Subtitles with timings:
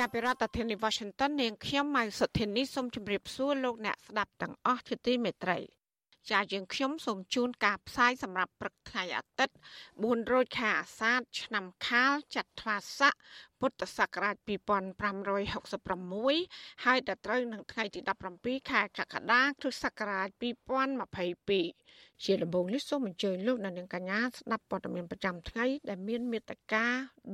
[0.00, 5.58] ចាប់ពីរដ្ឋធានី Washington នាងខ្ញុំម៉ៅសុធានីសូមជម្រាបសួរលោកអ្នកស្ដាប់ទាំងអស់ជាទីមេត្រី
[6.30, 9.54] ចាយើងខ្ញុំសូមជូនការផ្សាយសម្រាប់ព្រឹកថ្ងៃអាទិត្យ
[9.92, 13.14] 4រោចខែអាសាឍឆ្នាំខាលចត្វាស័ក
[13.60, 14.36] ពុទ្ធសករាជ
[16.00, 18.00] 2566ហើយដល់ត្រូវនឹងថ្ងៃទី
[18.34, 20.28] 17ខែកក្កដាគ្រិស្តសករាជ
[21.46, 26.86] 2022ជាដំបូងនេះសូមអញ្ជើញលោកអ្នកនាងកញ្ញាស្ដាប់ព័ត៌មានប្រចាំថ្ងៃដែលមានមេត្តា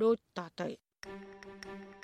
[0.03, 0.69] ដូចតទៅ
[1.05, 2.02] thank you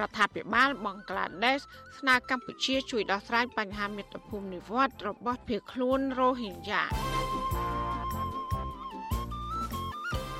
[0.00, 1.60] រដ្ឋាភិបាលបង់ក្លាដេស
[1.98, 6.82] ស្នើកម្ពុជាជួយដោះស្រាយបញ្ហាមាតុភូមិនិវត្តរបស់ភៀសខ្លួនរ៉ូហីញ៉ា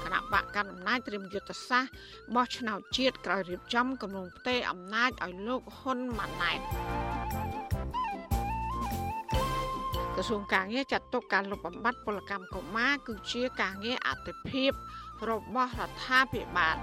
[0.04, 1.92] គណៈបកកណ្ដាលអំណាចត្រៀមយុទ្ធសាស្ត្រ
[2.34, 6.60] បោះឆ្នោតជាតិក្រោយរៀបចំគម្រោងផ្ទេរអំណាចឲ្យលោកហ៊ុនម៉ាណែត
[10.20, 14.70] ក្រសួងការងារចាត់ទុកការលុបបំបាត់ពលកម្មកុមារគឺជាការងារអតិភិប
[15.30, 16.76] របស់រដ្ឋាភិបាល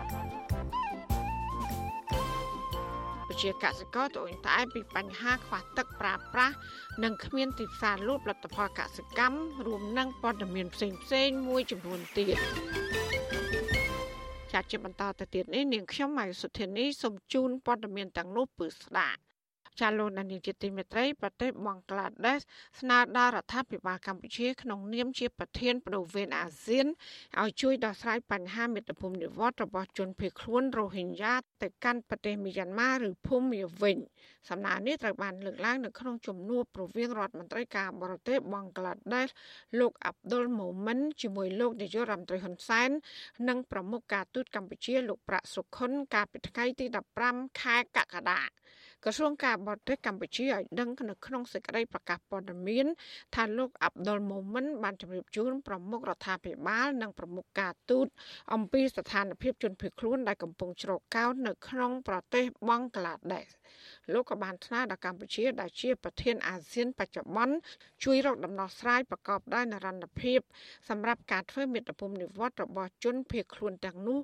[3.42, 6.56] ជាកសិករត្អូញត្អែពីបញ្ហាខ្វះទឹកប្រើប្រាស់
[7.04, 12.38] និងគ្មានទីផ្សារលក់ផលិតផលកសិកម្មរួមនឹងព័ត៌មានផ្សេងផ្សេងមួយចំនួនទៀត
[14.52, 19.27] ចាត់ជាបន្តទៅទៀតនេះនាងខ្ញុំម៉ៃសុធានីសូមជូនព័ត៌មានទាំងនោះពឺស្ដាប់
[19.82, 22.40] ចាលោកនានីជាទីមេត្រីប្រទេសបង់ក្លាដេស
[22.80, 26.86] ស្នើដល់រដ្ឋាភិបាលកម្ពុជាក្នុងនាមជាប្រធានបដូវវេនអាស៊ាន
[27.42, 33.98] ឲ្យជួយដោះស្រាយបញ្ហាមាតុភូមិនិវត្តរបស់ជនភៀសខ្លួនរ៉ូហិញ៉ាទៅកាន់ប្រទេសមីយ៉ាន់ម៉ាឬភូមាវិញ
[34.50, 39.28] សំណើនេះត្រូវបានលើកឡើងនៅក្នុងជំនួបប្រវៀងរដ្ឋមន្ត្រីការបរទេសបង់ក្លាដេស
[39.80, 42.90] លោកអាប់ឌុលម៉ូមិន ជាមួយលោកនាយករដ្ឋមន្ត្រីហ៊ុនសែន
[43.48, 46.86] និងប្រមុខការទូតកម្ពុជាលោកប្រាក់សុខុនកាលពីថ្ងៃទី
[47.24, 48.42] 15ខែកក្កដា
[49.06, 52.86] ក្រសួងការបរទេសកម្ពុជាឲ្យដឹងនៅក្នុងសេចក្តីប្រកាសព័ត៌មាន
[53.36, 58.08] ថាលោកអាប់ឌុលម៉ូមិនបានជម្រាបជូនប្រមុខរដ្ឋាភិបាល និងប្រមុខការទូត
[58.54, 63.48] អំពីស្ថានភាពជនភៀសខ្លួនដែលកំពុងជ្រកកោននៅក្នុងប្រទេសបង់ក្លាដេស
[64.14, 67.56] លោកក៏បានថ្លែងដល់កម្ពុជាដែលជាប្រធានអាស៊ានបច្ចុប្បន្ន
[68.04, 70.40] ជួយរកដំណោះស្រាយប្រកបដោយនិរន្តរភាព
[70.90, 74.20] សម្រាប់ការធ្វើមេត្តាភូមិនិវត្តរបស់ជនភៀសខ្លួនទាំងនោះ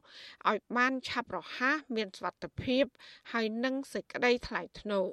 [0.50, 2.83] ឲ្យបានឆាប់រហ័សមានសុវត្ថិភាព
[3.31, 5.06] ហើយនិងសេចក្តីថ្លៃថ្នូរ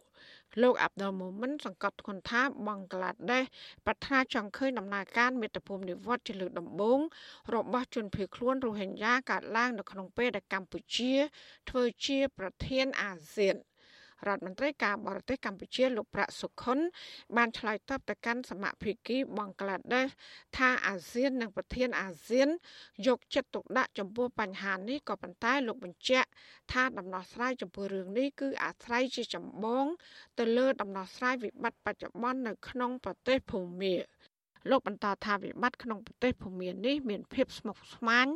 [0.63, 3.45] លោកអាប់ដុលម៉ូមិនសង្កត់ធ្ងន់ថាបង់ក្លាដេស
[3.87, 7.01] ប្រាថ្នាចង់ឃើញដំណើរការមេត្តាភូមិនិវត្តជាលើកដំបូង
[7.55, 11.15] របស់ជនភៀសខ្លួនរ៉ូហិញ៉ាកើតឡើងនៅក្នុងពេលដែលកម្ពុជា
[11.69, 13.57] ធ្វើជាប្រធានអាស៊ាន
[14.27, 16.79] រដ្ឋមន្ត្រីការបរទេសកម្ពុជាលោកប្រាក់សុខុន
[17.37, 20.09] បានឆ្លើយតបទៅកាន់សមាភិកីបង់ក្លាដេស
[20.57, 22.49] ថាអាស៊ាននិងប្រធានអាស៊ាន
[23.07, 26.29] យកចិត្តទុកដាក់ចំពោះបញ្ហានេះក៏ប៉ុន្តែលោកបញ្ជាក់
[26.73, 29.85] ថាដំណោះស្រាយចំពោះរឿងនេះគឺអាស្រ័យជាចម្បង
[30.39, 33.95] ទៅលើដំណោះស្រាយវិបត្តិបច្ចុប្បន្ននៅក្នុងប្រទេសភូមា
[34.71, 38.27] លោកបន្តថាវិបត្តិក្នុងប្រទេសភូមានេះមានភាពស្មុគស្មាញ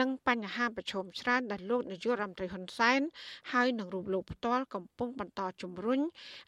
[0.00, 3.00] និងបញ្ហាប្រឈមច្រើនដែលលោកនាយករដ្ឋមន្ត្រីហ៊ុនសែន
[3.52, 6.00] ហើយនឹងរូបលោកផ្ទាល់កំពុងបន្តជំរុញ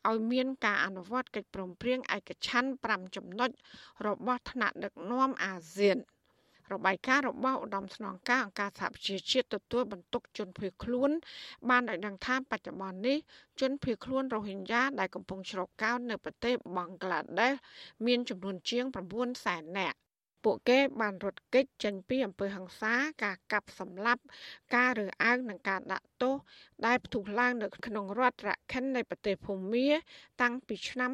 [0.09, 3.51] ឲ្យមានការអនុវត្តកិច្ចព្រមព្រៀងឯកច្ឆន្ទ5ចំណុច
[4.07, 5.99] របស់ថ្នាក់ដឹកនាំអាស៊ាន។
[6.73, 11.11] របាយការណ៍របស់ឧត្តមស្នងការអង្គការសហប្រជាជាតិទទួលបន្ទុកជនភៀសខ្លួន
[11.71, 13.19] បានឲ្យដឹងថាបច្ចុប្បន្ននេះ
[13.61, 17.53] ជនភៀសខ្លួនរ៉ូហិញ៉ាដែលកំពុងជ្រកកោននៅប្រទេសបង់ក្លាដេស
[18.07, 18.85] មានចំនួនជាង
[19.15, 19.99] 9សែននាក់
[20.45, 22.95] ពួកគេបានរត់គេចចេញពីអំពើហិង្សា
[23.25, 24.23] ការកាប់សម្លាប់
[24.75, 26.35] ការរើសអើងនិងការដាក់ទោស
[26.87, 29.89] ដែលផ្ទុះឡើងនៅក្នុងរដ្ឋរខិននៃប្រទេសភូមា
[30.43, 31.11] តាំងពីឆ្នាំ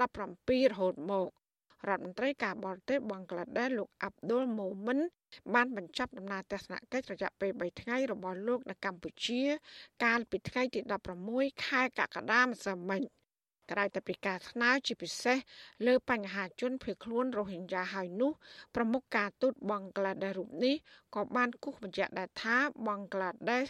[0.00, 1.28] 2017រហូតមក
[1.88, 4.98] រដ្ឋមន្ត្រីការបរទេសបង់ក្លាដេសលោកអាប់ឌុលម៉ូមិន
[5.54, 9.42] បានបញ្ចប់ដំណើរទស្សនកិច្ចរយៈពេល3ថ្ងៃរបស់លោកនៅកម្ពុជា
[10.04, 10.80] កាលពីថ្ងៃទី
[11.22, 13.02] 16ខែកក្កដាម្សិលមិញ
[13.70, 15.38] ក្រៅតែពីការស្នើជាពិសេស
[15.86, 18.32] លើបញ្ហាជនភៀសខ្លួនរ៉ូហិញ៉ាហើយនោះ
[18.74, 20.74] ប្រមុខការទូតបង់ក្លាដេសរូបនេះ
[21.14, 23.66] ក៏បានគូសបញ្ជាក់ដែរថាបង់ក្លាដេស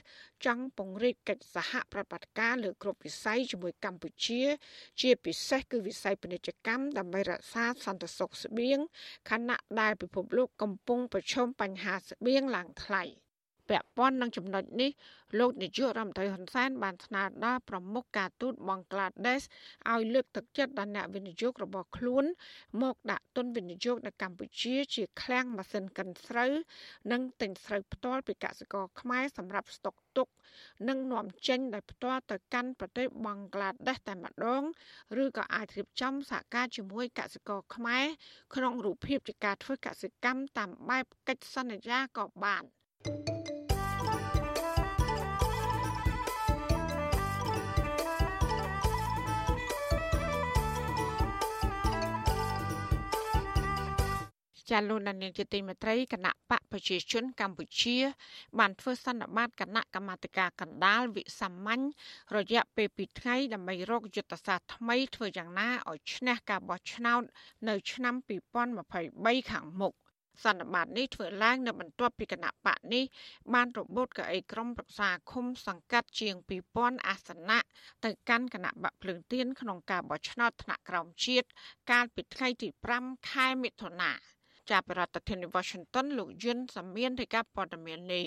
[0.47, 4.43] ចង់ពង្រីកកិច្ចសហប្រតិបត្តិការលើគ្រប់វិស័យជាមួយកម្ពុជា
[5.01, 8.79] ជាពិសេសគឺវិស័យពាណិជ្ជកម្មដើម្បីរក្សាសន្តិសុខស្បៀង
[9.31, 13.05] ខណៈដែលពិភពលោកកំពុងប្រឈមបញ្ហាស្បៀងឡើងថ្លៃ។
[13.69, 14.91] ពាក់ព័ន្ធនឹងចំណុចនេះ
[15.39, 19.43] លោកនាយករដ្ឋមន្ត្រីហ៊ុនសែនបានស្នើដល់ប្រមុខការទូតបង់ក្លាដេស
[19.93, 22.25] ឲ្យលើកទឹកចិត្តដល់អ្នកវិនិយោគរបស់ខ្លួន
[22.83, 26.53] មកដាក់ទុនវិនិយោគនៅកម្ពុជាជាឃ្លាំងម៉ាស៊ីនកិនស្រូវ
[27.13, 30.29] និងទិញស្រូវផ្ទាល់ពីកសិករខ្មែរសម្រាប់ស្តុកទុក
[30.89, 34.63] និងនាំចេញដោយផ្ទាល់ទៅកាន់ប្រទេសបង់ក្លាដេសតែម្ដង
[35.23, 38.05] ឬក៏អាចរៀបចំសហការជាមួយកសិករខ្មែរ
[38.55, 42.65] ក្នុងរូបភាពជាការធ្វើកសិកម្មតាមបែបកិច្ចសន្យាក៏បាន
[43.07, 43.56] thank you
[54.71, 57.97] ចាលោកដានៀងជាទីមេត្រីគណៈបកប្រជាជនកម្ពុជា
[58.59, 61.83] បានធ្វើសន្និបាតគណៈកម្មាធិការកណ្ដាលវិសាមញ្ញ
[62.37, 67.23] រយៈពេល2ថ្ងៃដើម្បីរកយុទ្ធសាស្ត្រថ្មីធ្វើយ៉ាងណាឲ្យឈ្នះការបោះឆ្នោត
[67.69, 68.15] នៅឆ្នាំ
[68.83, 69.95] 2023ខាងមុខ
[70.45, 73.05] សន្និបាតនេះធ្វើឡើងនៅបន្ទាប់ពីគណៈបកនេះ
[73.55, 76.35] បានរបូតកៅអីក្រុមប្រឹក្សាឃុំសង្កាត់ជាង
[76.71, 77.59] 2000អាសនៈ
[78.05, 81.49] ទៅកាន់គណៈបកភ្លើងទៀនក្នុងការបោះឆ្នោតថ្នាក់ក្រោមជាតិ
[81.91, 82.69] កាលពីថ្ងៃទី
[83.01, 84.13] 5ខែមិថុនា
[84.71, 88.27] ចាប់រដ្ឋធានី Washington លោកយុនសាមៀនរាយការណ៍ព័ត៌មាននេះ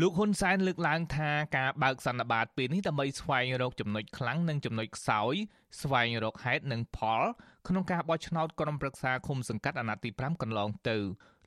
[0.00, 5.34] លោកហ៊ុនសែនលើកឡើងថាការបើកសន្និបាតពេលនេះដើម្បីស្វែងរកចំណុចខ្លាំងនិងចំណុចខ្សោយ
[5.82, 7.22] ស្វែងរកហេតុនិងផល
[7.68, 10.96] ក្នុងការបោះឆ្នោតក្រុមប្រឹក្សាឃុំសង្កាត់អាណត្តិទី5កន្លងទៅ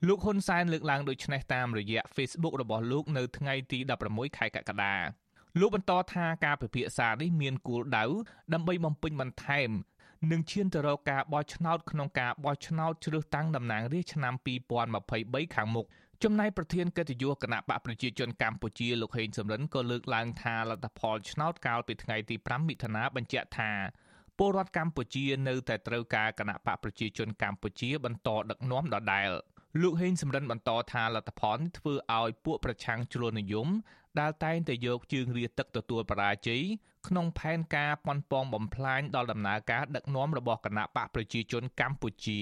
[0.06, 3.78] លោកហ៊ុនសែនលើកឡើងដូចនេះតាមរយៈ Facebook របស់លោកនៅថ្ងៃទី
[4.08, 4.94] 16ខែកក្កដា
[5.60, 8.04] លោកបន្តថាការពិភាក្សានេះមានគោលដៅ
[8.54, 9.70] ដើម្បីបំពេញបន្ថែម
[10.28, 14.34] នឹងឈានទៅរកការបោះឆ្នោតក្នុងការបោះឆ្នោតជ្រើសតាំងតំណាងរាស្ត្រឆ្នាំ
[14.94, 15.86] 2023ខាងមុខ
[16.22, 23.72] ចំណែកប្រធានកិត្តិយសគណៈបកប្រជាជនកម្ពុជាលោកហេងសំរិនក៏លើកឡើងថាលទ្ធផលឆ្នោតកាលពីថ្ងៃទី5មិថុនាបញ្ជាក់ថា
[24.38, 29.30] ពលរដ្ឋកម្ពុជានៅតែត្រូវការគណៈបកប្រជាជនកម្ពុជាបន្តដឹកនាំដដែល
[29.82, 33.68] លោកហេងសំរិនបន្តថាលទ្ធផលនេះធ្វើឲ្យពួកប្រឆាំងជ្រុលនិយម
[34.20, 36.62] ដែលតែងតែយកជើងរាទឹកទទួលបរាជ័យ
[37.08, 42.40] ក្នុងផែនការប៉ុនប៉ងបំផ្លាញដល់ដំណើរការដឹកនាំរបស់គណៈបកប្រជាជនកម្ពុជា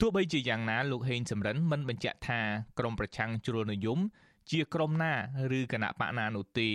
[0.00, 2.40] ទោះបីជាយ៉ាងណាលោកហេងសំរិនមិនបញ្ជាក់ថា
[2.78, 3.98] ក្រមប្រឆាំងជ្រុលនិយម
[4.50, 5.12] ជាក្រមណា
[5.58, 6.70] ឬគណៈបកណានោះទេ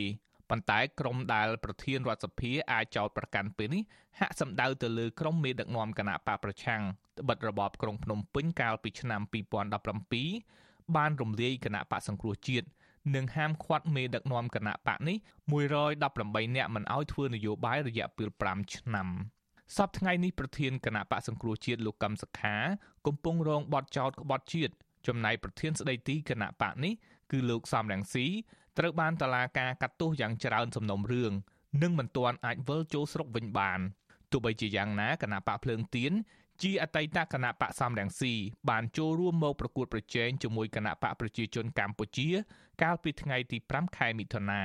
[0.49, 3.83] ប៉ុន្តែក្រមដែលប្រធានរដ្ឋសភាអាចចោទប្រកាន់ពេលនេះ
[4.19, 6.81] ហាក់សម្ដៅទៅលើក្រមមេដឹកនាំគណៈបកប្រឆាំង
[7.19, 9.21] ត្បិតរបបក្រុងភ្នំពេញកាលពីឆ្នាំ
[10.07, 12.67] 2017បានរំលាយគណៈបកសង្គ្រោះជាតិ
[13.15, 15.17] និងហាមឃាត់មេដឹកនាំគណៈបកនេះ
[15.81, 19.07] 118នាក់មិនឲ្យធ្វើនយោបាយរយៈពេល5ឆ្នាំ
[19.77, 22.55] សប្តាហ៍ថ្ងៃនេះប្រធានគណៈបកសង្គ្រោះជាតិលោកកឹមសុខា
[23.07, 24.73] កំពុងរងបទចោទក្បត់ជាតិ
[25.07, 26.93] ចំណែកប្រធានស្ដីទីគណៈបកនេះ
[27.31, 28.27] គឺលោកសំរងស៊ី
[28.77, 31.31] ត្រូវបានតឡាការកាត់ទោសយ៉ាងច្រើនសំណុំរឿង
[31.81, 33.79] និងមិនទាន់អាចវិលចូលស្រុកវិញបាន
[34.31, 36.13] ទោះបីជាយ៉ាងណាគណៈបកភ្លើងទៀន
[36.63, 38.33] ជាអតីតគណៈបកសំរងស៊ី
[38.69, 42.27] បានចូលរួមមកប្រកួតប្រជែងជាមួយគណៈបកប្រជាជនកម្ពុជា
[42.81, 44.61] កាលពីថ្ងៃទី5ខែមិថុនា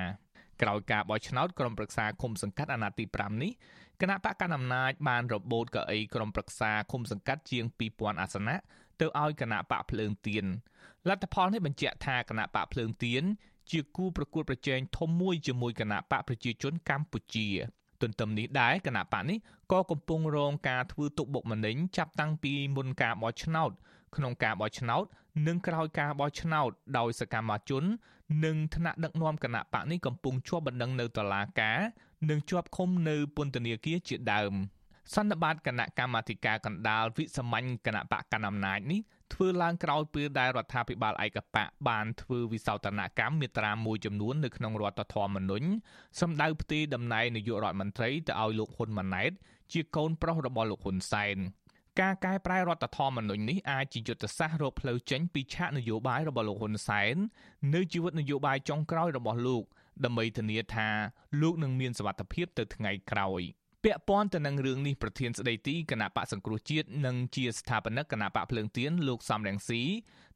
[0.63, 3.53] ក្រោយការបោះឆ្នោតក្រុមប្រឹក្សាឃុំសង្កាត់អាណត្តិទី5នេះ
[4.01, 7.65] គណៈបកកណ្ដាលអំណាចបានរបូតកៅអីក្រុមប្រឹក្សាឃុំសង្កាត់ជាង
[7.95, 8.57] 2000អាសនៈ
[9.01, 10.45] ទៅឲ្យគណៈបកភ្លើងទៀន
[11.09, 13.23] លទ្ធផលនេះបញ្ជាក់ថាគណៈបកភ្លើងទៀន
[13.71, 17.49] ជាគូប្រកួតប្រជែងធំមួយជាមួយគណៈបកប្រជាជនកម្ពុជា
[18.03, 19.39] ទន្ទឹមនេះដែរគណៈបកនេះ
[19.75, 23.71] ក៏កំពុងរងការធ្វើទុកបុកម្នេញចាប់តាំងពីមុនការបោះឆ្នោត
[24.17, 25.05] ក្នុងការបោះឆ្នោត
[25.47, 27.85] និងក្រោយការបោះឆ្នោត ដោយសកម្មជន
[28.45, 31.79] និងថ្នាក់ដឹកនាំគណៈបកនេះកំពុងជាប់បណ្ដឹងនៅតុលាការ
[32.31, 34.53] និងជាប់ឃុំនៅពន្ធនាគារជាដើម
[35.15, 39.01] សន្និបាតគណៈកម្មាធិការកណ្ដាលវិសាមញ្ញគណៈបកកណ្ដាលអំណាចនេះ
[39.33, 45.67] ធ្វើឡើងក្រោយពេលដែលរដ្ឋាភិបាលឯកបកបានធ្វើវិសោធនកម្មមាត្រាមួយចំនួននៅក្នុងរដ្ឋធម្មនុញ្ញ
[46.21, 49.33] សម្ដៅផ្ទេរតំណែងនាយករដ្ឋមន្ត្រីទៅឲ្យលោកហ៊ុនម៉ាណែត
[49.73, 51.37] ជាកូនប្រុសរបស់លោកហ៊ុនសែន
[52.01, 57.17] ការកែប្រែរដ្ឋធម្មនុញ្ញនេះអាចជាយុទ្ធសាស្ត្ររកផ្លូវចេញពីឆាកនយោបាយរបស់លោកហ៊ុនសែន
[57.75, 59.65] នៅជីវិតនយោបាយចុងក្រោយរបស់លោក
[60.05, 60.89] ដើម្បីធានាថា
[61.41, 63.43] លោកនឹងមានសុវត្ថិភាពទៅថ្ងៃក្រោយ។
[63.85, 69.83] ពាក់ព័ន្ធទៅនឹងរឿងនេះប្រធានស្ដីទីគណៈបកសង្គ្រោះជាតិនិងជាស្ថាបនិកគណៈបកភ្លើងទៀនលោកសំរងស៊ី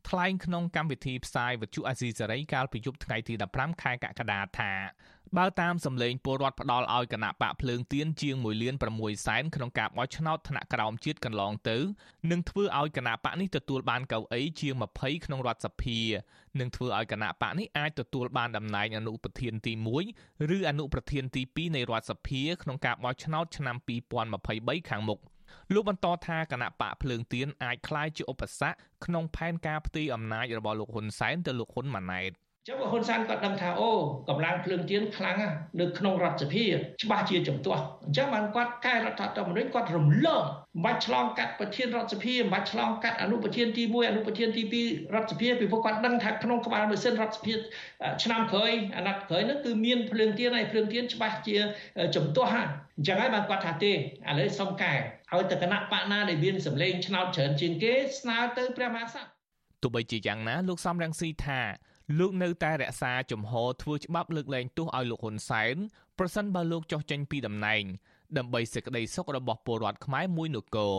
[0.08, 4.72] ថ្លែងក្នុងកម្មវិធីផ្សាយវិទ្យុអាស៊ីសេរីកាលពីយប់ថ្ងៃទី15ខែកក្កដាថា
[5.36, 11.78] បើតាមសម្លេងពលរដ្ឋផ្ដាល់ឲ្យគណៈបកភ្លើងទៀនជាង1លាន6សែនក្នុងការបោះឆ្នោតថ្នាក់ក្រោមជាតិកន្លងទៅ
[12.30, 15.98] នឹងធ្វើឲ្យគណៈបកនេះទទួលបានកៅអីជាង20ក្នុងរដ្ឋសភា
[16.60, 19.72] នឹងធ្វើឲ្យគណៈបកនេះអាចទទួលបានតំណែងអនុប្រធានទី
[20.12, 23.76] 1ឬអនុប្រធានទី2នៃរដ្ឋសភាក្នុងការបោះឆ្នោតឆ្នាំ
[24.32, 25.20] 2023ខាងមុខ
[25.72, 32.32] លោកបន្តថាគណៈបកភ្លើងទៀនអាចក្លាយជាឧបសគ្គក្នុងផែនការផ្ទេរអំណាចរបស់លោកហ៊ុនសែនទៅលោកហ៊ុនម៉ាណែត
[32.66, 33.90] ចឹងហ៊ុនសែនគាត់ដឹងថាអូ
[34.28, 35.36] កម្លាំងភ្លើងទៀនខ្លាំង
[35.80, 36.64] នៅក្នុងរដ្ឋសភា
[37.02, 47.54] ច្បាស់ជាចំទាស់អញ្ចឹងបានគាត់កែរដ្ឋធម្មនុញ្ញគាត់រំលងមិនបាច់ឆ្លងកាត់ប្រធានរដ្ឋសភាមិនបាច់ឆ្លងកាត់អនុប្រធានទី1អនុប្រធានទី2រដ្ឋសភាពីព្រោះគាត់ដឹងថាក្នុងក្បាលម៉ាស៊ីនរដ្ឋសភា
[48.22, 51.56] ឆ្នាំក្រោយអាណត្តិក្រោយនោះគឺមានភ្លើងទៀនហើយភ្លើងទៀនច្បាស់ជា
[52.16, 53.96] ចំទាស់ហើយអញ្ចឹងហើយបានគាត់ថាទេឥ
[54.38, 59.28] ឡូវសុំកែឲ្យទៅគណៈបកណាដែលមានសម្លេងឆ្នោតច្រើនជាងគេស្នើទៅព្រះមហាក្សត្រ
[59.82, 61.60] ទោះបីជាយ៉ាងណាលោកសំរងស៊ីថា
[62.16, 65.76] លោកនៅតែរក្សាជំហរធ្វើច្បាប់លើកលែងទោសឲ្យលោកហ៊ុនសែន
[66.18, 67.82] ប្រសិនបើលោកចោះចេញពីតំណែង
[68.36, 70.96] ដើម្បីសេចក្តីសុខរបស់ពលរដ្ឋខ្មែរមួយនគរ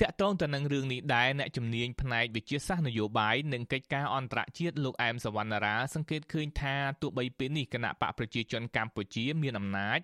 [0.00, 10.00] តាក់ទងទៅនឹងរឿងនេះដែរអ្នកជំនាញផ្នែកវិទ្យាសាស្ត្រនយោបាយនិងកិច្ចការអន្តរជាតិលោកអែមសវណ្ណារាសង្កេតឃើញថាទោះបីពេលនេះគណៈបកប្រជាជនកម្ពុជាមានអំណាច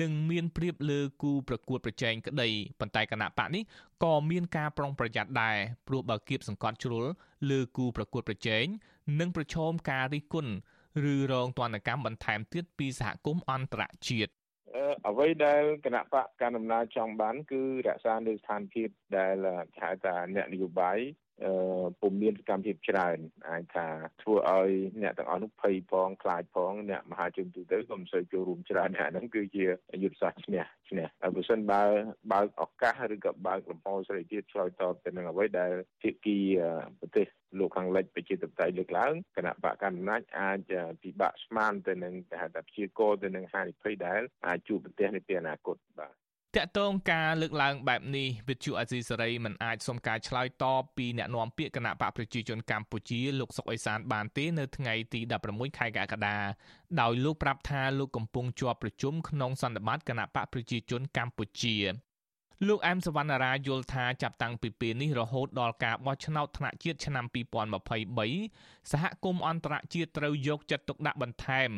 [0.00, 2.48] និងមានព្រៀបលើគូប្រកួតប្រជែងក្តី
[2.80, 3.62] ប៉ុន្តែគណៈបកនេះ
[4.04, 5.56] ក៏មានការប្រុងប្រយ័ត្នដែរ
[5.88, 7.04] ព្រោះបើគៀបសង្កត់ជ្រុល
[7.50, 8.64] លើគូប្រកួតប្រជែង
[9.20, 10.52] និងប្រឈមការរិះគន់
[11.12, 14.32] ឬរងទណ្ឌកម្មបន្ថែមទៀតពីសហគមន៍អន្តរជាតិ
[15.08, 19.34] អ្វីដែលគណៈបកកណ្ដាលអំណាចចង់បាន គឺរក្សានៅស្ថានភាពដែល
[19.80, 21.23] ហៅថាអ្នកនយោបាយអឺ
[22.00, 23.86] ពុំមានសកម្មភាពច្រើនអាចថា
[24.22, 24.70] ធ្វើឲ្យ
[25.02, 29.64] អ្នកទាំងអស់នោះភ័យផងខ្លាចផងអ្នកមហាជនទូទៅក៏មិនសូវចូលរួមច្រើនអាហ្នឹងគឺជា
[30.02, 31.82] យុទ្ធសាស្ត្រឈ្នះឈ្នះហើយបើសិនបើ
[32.32, 35.72] បើកឱកាសឬក៏បើកលំហសេរីភាពឆ្លើយតបទៅនឹងអ្វីដែល
[36.02, 36.38] ភាគី
[37.00, 37.26] ប្រទេស
[37.58, 40.58] លោកខាងលិចប្រជាធិបតេយ្យលើកឡើងគណៈបកកណ្ដាលអំណាចអាច
[41.02, 46.23] ពិបាកស្មានទៅនឹងគេហៅថាព្យាករទៅនឹងហានិភ័យដែលអាចជួបប្រទេសនៅពេលអនាគតបាទ
[46.56, 55.20] តកតងការលើកឡើងបែបនេះវិទ្យុអាស៊ីសេរីមិនអាចសុំការឆ្លើយតបពីអ្នកនាំពាក្យគណៈបកប្រជាជនកម្ពុជាលោកសុកអេសានបានទេនៅថ្ងៃទី
[55.50, 56.36] 16ខែកក្កដា
[57.00, 61.76] ដោយលោកប្រាប់ថាលោកកំពុងជាប់ប្រជុំក្នុងសន្និបាតគណៈបកប្រជាជនកម្ពុជា
[62.68, 67.24] លោកអែមសវណ្ណារាយល់ថាចាប់តាំងពីពេលនេះរហូតដល់ការបោះឆ្នោតថ្នាក់ជាតិឆ្នាំ
[68.08, 71.70] 2023សហគមន៍អន្តរជាតិត្រូវយកចិត្តទុកដាក់បន្ថែម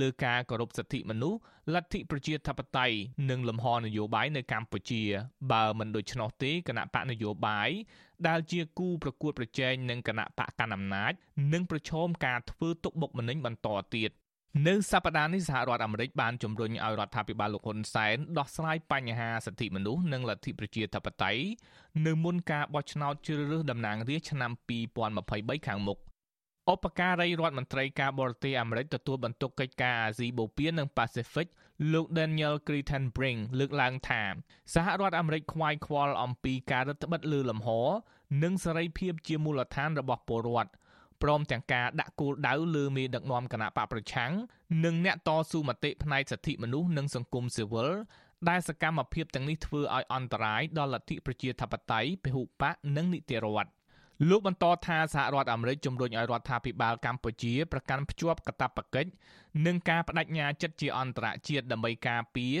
[0.00, 1.38] លើការគោរពសិទ្ធិមនុស្ស
[1.74, 2.96] លទ្ធិប្រជាធិបតេយ្យ
[3.30, 5.02] និងលំហនយោបាយនៅកម្ពុជា
[5.52, 7.70] បើមិនដូច្នោះទេគណៈបកនយោបាយ
[8.28, 11.12] ដែលជាគូប្រកួតប្រជែងនឹងគណៈបកកណ្ដាលអំណាច
[11.52, 14.10] នឹងប្រឈមការធ្វើទុកបុកម្នេញបន្តទៀត
[14.62, 21.42] នៅសប្តាហ៍នេះសហរដ្ឋអាមេរិកបានជំរុញឲ្យរដ្ឋាភិបាលលោកហ៊ុនសែនដោះស្រាយបញ្ហាសិទ្ធិមនុស្សនិងលទ្ធិប្រជាធិបតេយ្យ
[22.06, 24.50] នៅមុនការបោះឆ្នោតជ្រើសរើសតំណាងរាស្ត្រឆ្នាំ
[25.08, 25.98] 2023ខាងមុខ
[26.72, 31.46] ឧបការីរដ្ឋមន្ត្រីការបរទេសអាមេរិកទទួលបន្ទុកកិច្ចការអាស៊ីបូព៌ានិងប៉ាស៊ីហ្វិក
[31.92, 34.22] លោក Daniel Crittenbrink លើកឡើងថា
[34.74, 37.68] សហរដ្ឋអាមេរិកខ្វាយខ្វល់អំពីការរដ្ឋបិទលើលំហ
[38.42, 40.70] និងសេរីភាពជាមូលដ្ឋានរបស់ពលរដ្ឋ
[41.24, 44.32] ព្រមទាំងការដាក់គោលដៅលើមេដឹកនាំគណៈបកប្រឆាំង
[44.84, 47.90] និងអ្នកតស៊ូមតិផ្នែកសិទ្ធិមនុស្សនិងសង្គមស៊ីវិល
[48.48, 53.70] ដែលសកម្មភាពទាំងនេះធ្វើឲ្យអន្តរាយដល់លទ្ធិប្រជាធិបតេយ្យពហុបកនិងនីតិរដ្ឋ
[54.28, 59.10] លោកបន្តថាសហរដ្ឋអាមេរិកជំរុញឲ្យរដ្ឋាភិបាលកម្ពុជាប្រកាន់ភ្ជាប់កាតព្វកិច្ច
[59.66, 62.56] និងការបដិញ្ញាចិត្តជាអន្តរជាតិដើម្បីការពារ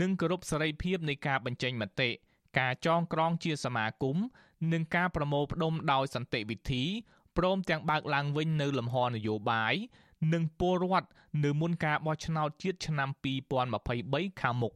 [0.00, 2.10] និងគោរពសេរីភាពនៃការបញ្ចេញមតិ
[2.58, 4.16] ការចងក្រងជាសមាគម
[4.72, 6.84] និងការប្រមូលផ្ដុំដោយសន្តិវិធី
[7.38, 9.74] ព្រមទាំងបើកឡើងវិញនៅលំហនយោបាយ
[10.32, 11.08] និងពលរដ្ឋ
[11.44, 13.08] នៅមុនការបោះឆ្នោតជាតិឆ្នាំ
[13.74, 14.72] 2023ខាងមុខ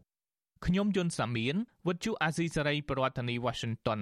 [0.66, 1.54] ខ្ញុំយុនសាមៀន
[1.86, 4.00] វិទ្យុអាស៊ីសេរីប្រធានាធិបតី Washington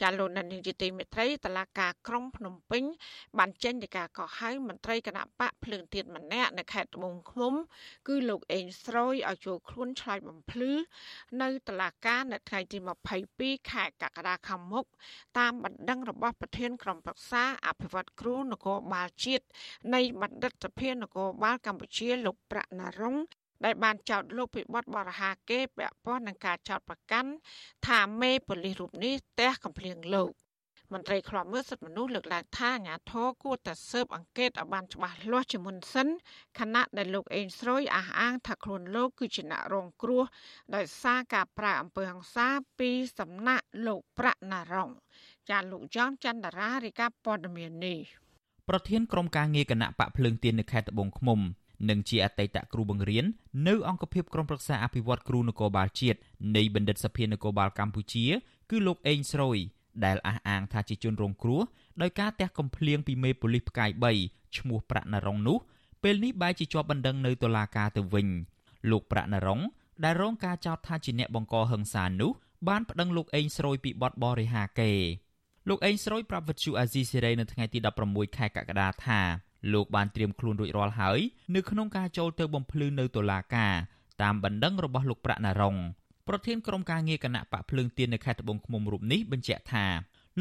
[0.00, 2.84] ចាលោកនានីជាទីមេត្រីតឡាការក្រុងភ្នំពេញ
[3.38, 7.54] បានចេញដីកាកោះហៅមន្ត្រីគណៈបកភ្លើងទៀតម្នាក់នៅខេត្តត្បូងឃ្មុំ
[8.08, 10.72] គឺលោកអេងស្រួយឲ្យចូលខ្លួនឆ្លើយបំភ្លឺ
[11.42, 12.78] នៅតឡាការនៅថ្ងៃទី
[13.24, 14.84] 22ខែកក្កដាខាងមុខ
[15.38, 19.44] តាមបណ្ដឹងរបស់ប្រធានក្រុមប្រឹក្សាអភិវឌ្ឍគ្រូនគរបាលជាតិ
[19.94, 23.16] នៃបណ្ឌិតសភានគរបាលកម្ពុជាលោកប្រាក់ណារុង
[23.64, 27.30] ដែលបានចោទលោកពីបទបរហាគេពាក់ព័ន្ធនឹងការចោទប្រកាន់
[27.88, 30.32] ថាមេប៉ូលីសរូបនេះទះកំភ្លៀងលោក
[30.94, 36.08] មន្ត្រីខ្លាមើលសិទ្ធិមនុស្សលើកឡើងថាអាញាធរគួរតែស៊ើបអង្កេតឲ្យបានច្បាស់លាស់ជាមុនសិន
[36.58, 40.24] ខណៈដែលលោកអេងស្រួយអះអាងថាខ្លួនលោកគឺជាអ្នករងគ្រោះ
[40.74, 42.48] ដោយសារការប្រាអំពើហិង្សា
[42.78, 44.90] ពីសំណាក់លោកប្រាក់ណារង
[45.50, 47.98] ចាលោកយ៉ងច័ន្ទរារាយការណ៍ព័ត៌មាននេះ
[48.68, 51.40] ប្រធានក្រុមការងារគណៈបកភ្លើងទៀននៅខេត្តត្បូងឃ្មុំ
[51.88, 53.24] និងជាអតីតគ្រូបង្រៀន
[53.68, 56.18] នៅអង្គភាពក្រុមប្រឹក្សាអភិវឌ្ឍគ្រូនគរបាលជាតិ
[56.56, 58.26] នៃបណ្ឌិតសភានគរបាលកម្ពុជា
[58.70, 59.58] គឺលោកអេងស្រួយ
[60.04, 61.62] ដែលអះអាងថាជាជនរងគ្រោះ
[62.02, 63.90] ដោយការទះកំភ្លៀងពីមេប៉ូលីសផ្កាយ
[64.22, 65.58] 3ឈ្មោះប្រាក់ណរងនោះ
[66.02, 68.28] ពេលនេះបែរជាជាប់បណ្ដឹងនៅតុលាការទៅវិញ
[68.90, 69.60] លោកប្រាក់ណរង
[70.04, 72.32] ដែលរងការចោទថាជាអ្នកបង្កហិង្សានោះ
[72.68, 74.92] បានប្តឹងលោកអេងស្រួយពីបទបរិហាកេ
[75.68, 79.20] លោកអេងស្រួយប្រាប់វិទ្យុអាស៊ីសេរីនៅថ្ងៃទី16ខែកក្កដាថា
[79.72, 81.18] លោកបានត្រៀមខ្លួនរួចរាល់ហើយ
[81.54, 83.74] នៅក្នុងការចូលទៅបំភ្លឺនៅតុលាការ
[84.22, 85.76] តាមបណ្ដឹងរបស់លោកប្រាក់ណារង
[86.28, 89.84] ប្រធានក្រុមការងារគណៈបកភ្លើងទៀននៅខេត្តត្បូងឃ្មុំរូបនេះបញ្ជាក់ថា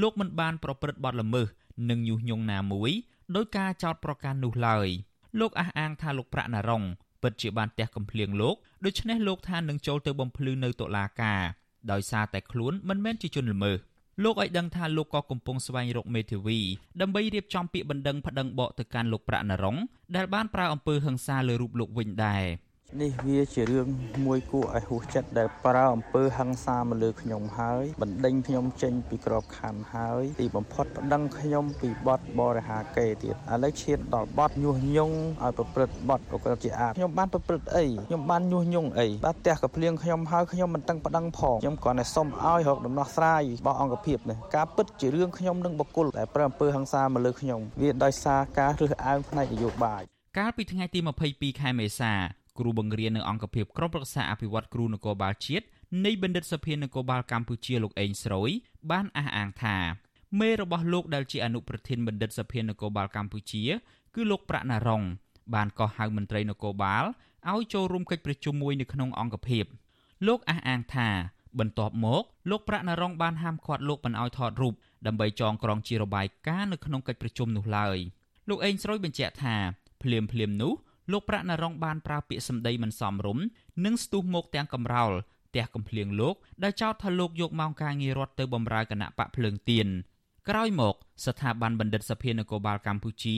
[0.01, 1.47] លោកមិនបានប្រព្រឹត្តបទល្មើស
[1.89, 2.91] និងញុះញង់ណាមួយ
[3.35, 4.87] ដោយការចោទប្រកាន់នោះឡើយ
[5.39, 6.83] លោកអះអាងថាលោកប្រាក់ណារង
[7.21, 8.55] ពិតជាបានទះកំភ្លៀងលោក
[8.85, 11.41] ដូច្នេះលោកថានឹងចូលទៅបំភ្លឺនៅតុលាការ
[11.91, 13.77] ដោយសារតែខ្លួនមិនមែនជាជនល្មើស
[14.23, 16.59] លោកឲ្យដឹងថាលោកក៏កំពុងស្វែងរកមេធាវី
[17.01, 19.77] ដើម្បីរៀបចំពាក្យបណ្ដឹងប្តឹងបកទៅកាន់លោកប្រាក់ណរង
[20.15, 22.43] ដែលបានប្រើអំពើហិង្សាលើរូបលោកវិញដែរ។
[23.01, 23.87] នេះវាជារឿង
[24.25, 50.03] មួយគួរឲ្យហួសចិត្តដែលប្រើអំពើហិង្សាមកលើខ្ញុំហើយបណ្ដេញខ្ញុំចេញពីក្របខ័ណ្ឌហើយទីបំផុតប្តឹងខ្ញុំពីបទបរិហាកេទៀតឥឡូវឈានដល់បទញុះញង់ឲ្យប្រព្រឹត្តបទប្រកបជាអាតខ្ញុំបានប្រព្រឹត្តអីខ្ញុំបានញុះញង់អីបាទផ្ទះក៏ភ្លៀងខ្ញុំហើយខ្ញុំមិនតឹងប្តឹងផងខ្ញុំគ្រាន់តែសុំឲ្យរកដំណោះស្រាយរបស់អង្គភាពនេះការពិតជារឿងខ្ញុំនិងបកគលតែប្រើអំពើហិង្សាមកលើខ្ញុំវាដោយសារការរើសអើងផ្នែកនយោបាយ
[50.37, 52.13] កាលពីថ្ងៃទី22ខែមេសា
[52.59, 55.65] គ្រូបង្រៀននៅអង្គភាពក្រុមប្រឹក្សាអភិវឌ្ឍគ្រូនគរបាលជាតិ
[56.05, 58.49] នៃបណ្ឌិតសភានគរបាលកម្ពុជាលោកអេងស្រួយ
[58.91, 59.77] បានអះអាងថា
[60.39, 63.63] មេរបស់លោកដែលជាអនុប្រធានបណ្ឌិតសភានគរបាលកម្ពុជា
[64.15, 65.03] គឺលោកប្រាក់ណារង
[65.55, 67.03] បានកោះហៅមន្ត្រីនគរបាល
[67.51, 69.65] ឲ្យចូលរួមកិច្ចប្រជុំមួយនៅក្នុងអង្គភាព
[70.27, 71.09] លោកអះអាងថា
[71.59, 74.73] បន្ទាប់មកលោកប្រាក់ណារងបានហាមឃាត់លោកមិនឲ្យថតរូប
[75.07, 77.97] ដើម្បីចងក្រងជារបាយការណ៍នៅក្នុងកិច្ចប្រជុំនោះឡើយ
[78.49, 79.55] លោកអេងស្រួយបញ្ជាក់ថា
[80.03, 80.73] ភ្លាមភ្លាមនោះ
[81.12, 83.44] លោកប្រាក់ណរងបានប្រើពាក្យសម្ដីមិនសមរម្យ
[83.84, 85.12] និងស្ទុះមុខទាំងកំរោល
[85.48, 89.88] ផ្ទះកំភ្លៀងលោកដែលចោទថាលោកយកម៉ោងការងាររដ្ឋទៅបម្រើគណៈបកភ្លើងទៀន
[90.48, 90.94] ក្រោយមក
[91.26, 93.36] ស្ថាប័នបណ្ឌិតសភានគរបាលកម្ពុជា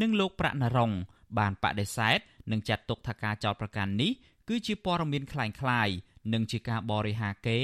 [0.00, 0.92] និងលោកប្រាក់ណរង
[1.38, 2.18] បានបដិសេធ
[2.50, 4.12] និងចាត់ទុកថាការចោទប្រកាន់នេះ
[4.48, 5.94] គឺជាព័ត៌មានคล้ายៗ
[6.32, 7.58] និងជាការបរិហាកេ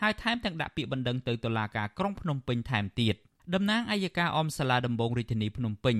[0.00, 3.16] ហើយថែមទាំងដាក់ពាក្យបណ្ដឹងទៅតុលាការក្រុងភ្នំពេញថែមទៀត។
[3.55, 5.97] តំណាងអัยការអមសាលាដំបងរាជធានីភ្នំពេញ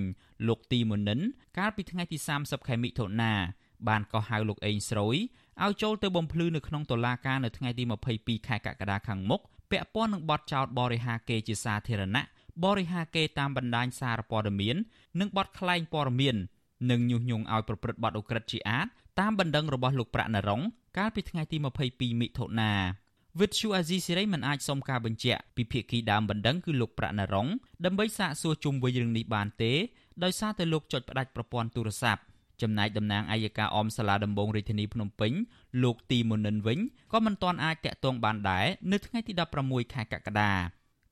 [0.48, 1.20] លោកទីមុនិន
[1.58, 3.34] កាលពីថ្ងៃទី30ខែមិថុនា
[3.88, 5.16] បានកោះហៅលោកអេងស្រួយ
[5.64, 7.84] ឲ្យចូលទៅបំភ្លឺនៅក្នុងតុលាការនៅថ្ងៃទី
[8.16, 9.42] 22ខែកក្កដាខាងមុខ
[9.72, 12.24] ពាក់ព័ន្ធនឹងបទចោទបរិហាកេជាសាធារណៈ
[12.64, 14.76] បរិហាកេតាមបណ្ដាញសារព័ត៌មាន
[15.20, 16.36] និងបទក្លែងព័ត៌មាន
[16.92, 18.88] និងញុះញង់ឲ្យប្រព្រឹត្តបទឧក្រិដ្ឋជាអាត
[19.20, 20.62] តាមបណ្ដឹងរបស់លោកប្រាក់ណរង
[20.98, 21.58] កាលពីថ្ងៃទី
[21.90, 22.72] 22មិថុនា
[23.38, 27.48] វិទ្យុអាស៊ីសេរីមិនអាចសុំការបញ្ជាក់ពីភាគីដើមបណ្ដឹងគឺលោកប្រាក់ណរង
[27.86, 29.74] ដើម្បីសាកសួរជុំវិញរឿងនេះបានទេ
[30.24, 32.22] ដោយសារតែលោកចុចផ្ដាច់ប្រព័ន្ធទូរស័ព្ទ
[32.62, 35.32] ចំណែកតំណាងអัยការអមសាលាដំបងរាជធានីភ្នំពេញ
[35.84, 36.80] លោកទីមុនិនវិញ
[37.14, 40.52] ក៏មិនទាន់អាចតាក់ទងបានដែរនៅថ្ងៃទី16ខែកក្កដា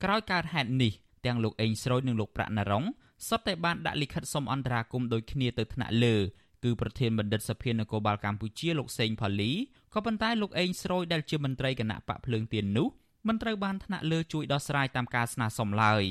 [0.04, 0.94] ក្រោយកើតហេតុនេះ
[1.26, 2.84] ទាំងលោកអេងស្រួយនិងលោកប្រាក់ណរង
[3.28, 6.16] សុទ្ធតែបានដាក់លិខិតសុំអន្តរាគមន៍ដូចគ្នាទៅថ្នាក់លើ
[6.64, 9.52] គឺប្រធានបណ្ឌិតសភានគរបាលកម្ពុជាលោកសេងផាលី
[9.98, 12.88] ក៏ប៉ុន្តែលោកអេងស្រួយដែលជាមន្ត្រីគណៈបកភ្លើងទៀននោះ
[13.28, 16.04] មិនត្រូវបានថ្នាក់លើជួយដោះស្រាយតាមការស្នើសុំឡើយ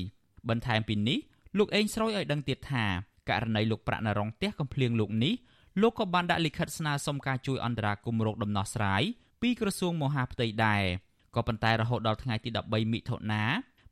[0.49, 1.19] បន្ថែមពីនេះ
[1.57, 2.85] លោកអេងស្រួយឲ្យដឹងទៀតថា
[3.29, 5.33] ករណីលោកប្រាក់ណរងផ្ទះកំភ្លៀងលោកនេះ
[5.81, 9.03] លោកក៏បានដាក់លិខិតស្នើសុំការជួយអន្តរាគមន៍រោគដំណោះស្រាយ
[9.41, 10.83] ពីក្រសួងមហាផ្ទៃដែរ
[11.35, 13.43] ក៏ប៉ុន្តែរហូតដល់ថ្ងៃទី13មិថុនា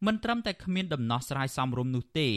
[0.05, 2.34] មិនត្រឹមតែគ្មានដំណោះស្រាយសមរម្យនោះទេរ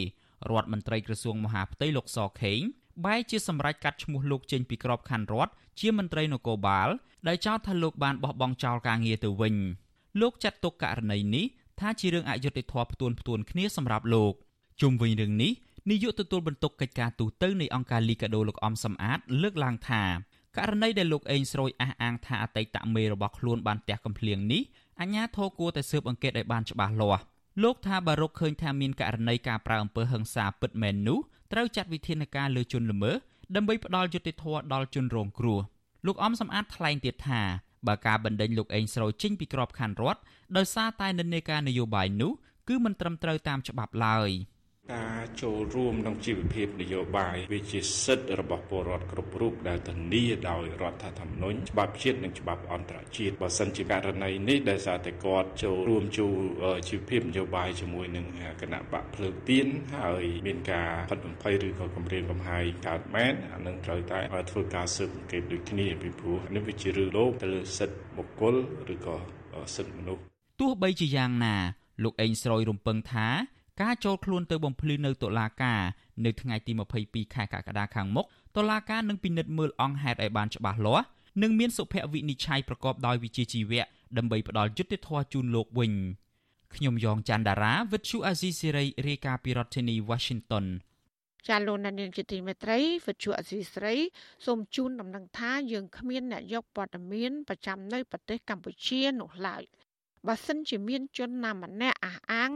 [0.61, 2.61] ដ្ឋមន្ត្រីក្រសួងមហាផ្ទៃលោកសខេង
[3.05, 6.89] បែរជាសម្រេចកាត់ឈ្មោះលោកចេញពីក្របខ័ណ្ឌរដ្ឋជាមន្ត្រីនគរបាល
[7.27, 9.55] ដោយចោទថាលោកបានបោះបង់ចោលការងារទៅវិញ
[10.21, 11.45] លោកចាត់ទុកករណីនេះ
[11.79, 14.33] ថាជារឿងអយុត្តិធម៌ផ្ទួនផ្ទួនគ្នាសម្រាប់លោក
[14.81, 15.51] ជុំវិញរឿងនេះ
[15.89, 20.03] នាយកទទួលបន្ទុកកិច្ចការទូតទៅនៃអង្គការលីកាដូលោកអំសំអាត លើកឡើងថា
[20.57, 24.61] ករណីដែលលោកអេងស្រួយអះអាងថាអតីតមេរបស់ខ្លួនបានទះកំភ្លៀងនេះ
[25.01, 27.23] អញ្ញាធរគួរតែស៊ើបអង្កេតឲ្យបានច្បាស់លាស់
[27.63, 31.19] លោកថាបើរកឃើញថាមានករណីការប្រើអំពើហិង្សាពិតមែននោះ
[31.51, 33.15] ត្រូវចាត់វិធានការលើជនល្មើស
[33.55, 35.59] ដើម្បីផ្ដល់យុត្តិធម៌ដល់ជនរងគ្រោះ
[36.05, 37.41] លោកអំសំអាតថ្លែងទៀតថា
[37.87, 40.21] បើការបណ្ដេញលោកអេងស្រូវចេញពីក្របខ័ណ្ឌរដ្ឋ
[40.57, 42.31] ដោយសារតែនិន្នាការនយោបាយនោះ
[42.67, 44.29] គឺមិនត្រឹមត្រូវតាមច្បាប់ឡើយ។
[44.93, 56.35] ការចូលរួមក្នុងជីវភាពនយោបាយវាជាសិទ្ធិរបស់ពលរដ្ឋគ្រប់រូបដែលធានាដោយរដ្ឋធម្មនុញ្ញច្បាប់ជាតិនិងច្បាប់អន្តរជាតិបើសិនជាករណីនេះដែលសារតែគាត់ចូលរួមចូល
[56.89, 58.25] ជីវភាពនយោបាយជាមួយនឹង
[58.61, 64.19] គណៈបកភ្លើងទៀនហើយមានការផិតបំភ័យឬក៏គម្រាមកំហែងកើតមែនអានឹងត្រូវតែ
[64.51, 68.55] ធ្វើការស៊ើបអង្កេតដូចគ្នាពីព្រោះនេះវាជារឿងលោកទៅលើសិទ្ធិបុគ្គល
[68.93, 69.15] ឬក៏
[69.75, 70.21] សិទ្ធិមនុស្ស
[70.59, 71.55] ទោះបីជាយ៉ាងណា
[72.03, 73.27] លោកអេងស្រួយរំពឹងថា
[73.81, 75.81] ការចូលខ្លួនទៅបំភ្លឺនៅតុលាការ
[76.25, 76.71] នៅថ្ងៃទី
[77.03, 81.05] 22ខែកក្កដាខាងមុខតុលាការនឹងពិនិត្យមើលអង្គហេតុឲ្យបានច្បាស់លាស់
[81.41, 83.83] និងមានសុភវិនិច្ឆ័យប្រកបដោយវិជ្ជាជីវៈ
[84.17, 85.93] ដើម្បីផ្ដល់យុត្តិធម៌ជូនលោកវិញ
[86.75, 90.65] ខ្ញុំយ៉ងច័ន្ទដារាវិទ្យុអាស៊ីសេរីរាយការណ៍ពីរដ្ឋធានី Washington
[91.47, 93.95] ចាលោកនានីជាទីមេត្រីវិទ្យុអសីស្រី
[94.45, 99.63] សូមជូនដំណឹងថាយើងគ្មានអ្នកយកព័ត៌មានប្រចាំនៅប្រទេសកម្ពុជានោះឡើយ
[100.27, 102.51] បើសិនជាមានជនណាម្នាក់អះអាង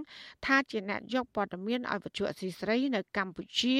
[0.46, 3.78] ថាជាអ្នកយកព័ត៌មានឲ្យវិទ្យុអសីស្រីនៅកម្ពុជា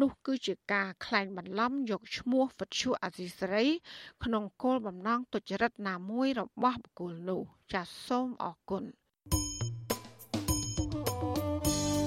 [0.00, 3.64] នោះគឺជាការក្លែងបន្លំយកឈ្មោះវិទ្យុអសីស្រី
[4.24, 8.84] ក្នុងគោលបំណងទុច្ចរិតណាមួយរបស់បុគ្គលនោះចាសសូមអរគុណ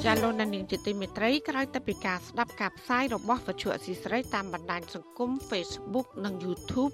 [0.04, 6.94] ចាលោកនាងជាទីមេត្រីក្រោយទៅពីការស្ដាប់ការផ្សាយរបស់វិទ្យុអសីស្រីតាមបណ្ដាញសង្គម Facebook និង YouTube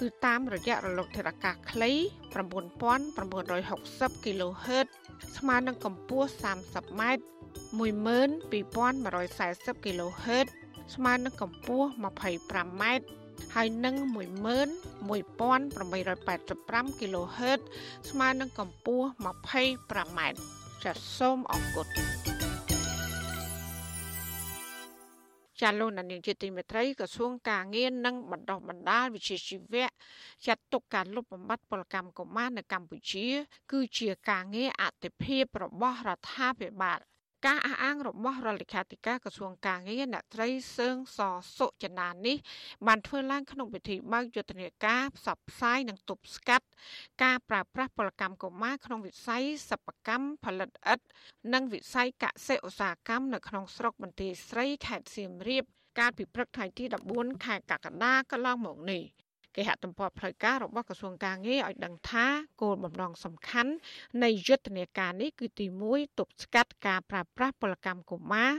[0.00, 1.90] គឺតាមរយៈរលកធាតុអាកាសខ្លី
[2.32, 4.86] 9960 kHz
[5.38, 7.02] ស្មើនឹងកម្ពស់ 30m
[7.80, 10.48] 12140 kHz
[10.94, 12.84] ស្មើនឹងកម្ពស់ 25m
[13.54, 17.60] ហើយនឹង11885 kHz
[18.10, 20.20] ស្មើនឹងកម្ពស់ 25m
[20.84, 21.86] ចាសសូមអរគុណ
[25.60, 29.86] ចាលោកនាយកជាទីមេត្រីក្រសួងការងារនិងបណ្ដុះបណ្ដាលវិជ្ជាជីវៈ
[30.46, 33.26] ចាត់ទុកការលុបបំបាត់ពលកម្មកុមារនៅកម្ពុជា
[33.72, 37.00] គឺជាការងារអតិភិបរបស់រដ្ឋាភិបាល
[37.46, 41.18] ការអះអាងរបស់រដ្ឋលេខាធិការក្រសួងការងារអ្នកត្រីសឿងស
[41.58, 42.36] សុចនានេះ
[42.86, 46.66] បានធ្វើឡើងក្នុងពិធីបើកយុទ្ធនាការផ្សព្វផ្សាយនិងទប់ស្កាត់
[47.22, 51.06] ការប្រើប្រាស់ពលកម្មកុមារក្នុងវិស័យសិប្បកម្មផលិតឥដ្ឋ
[51.52, 55.64] និងវិស័យកសិឧស្សាហកម្មនៅក្នុងស្រុកបន្ទាយស្រីខេត្តសៀមរាប
[55.98, 59.02] កាលពីព្រឹកថ្ងៃទី14ខែកក្កដាកន្លងមកនេះ
[59.56, 62.26] គេហទំព័រផ្លូវការរបស់ក្រសួងការងារឲ្យដឹងថា
[62.62, 63.72] គោលបំណងសំខាន់
[64.22, 68.52] នៃយុទ្ធនាការនេះគឺទី1ទប់ស្កាត់ការប្រើប្រាស់ពលកម្មកុមារ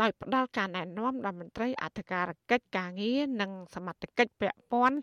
[0.00, 4.96] ដោយផ្ដល់ការណែនាំដល់មន្ត្រីអធិការកិច្ចការងារនិងសមត្ថកិច្ចពាក់ព័ន្ធ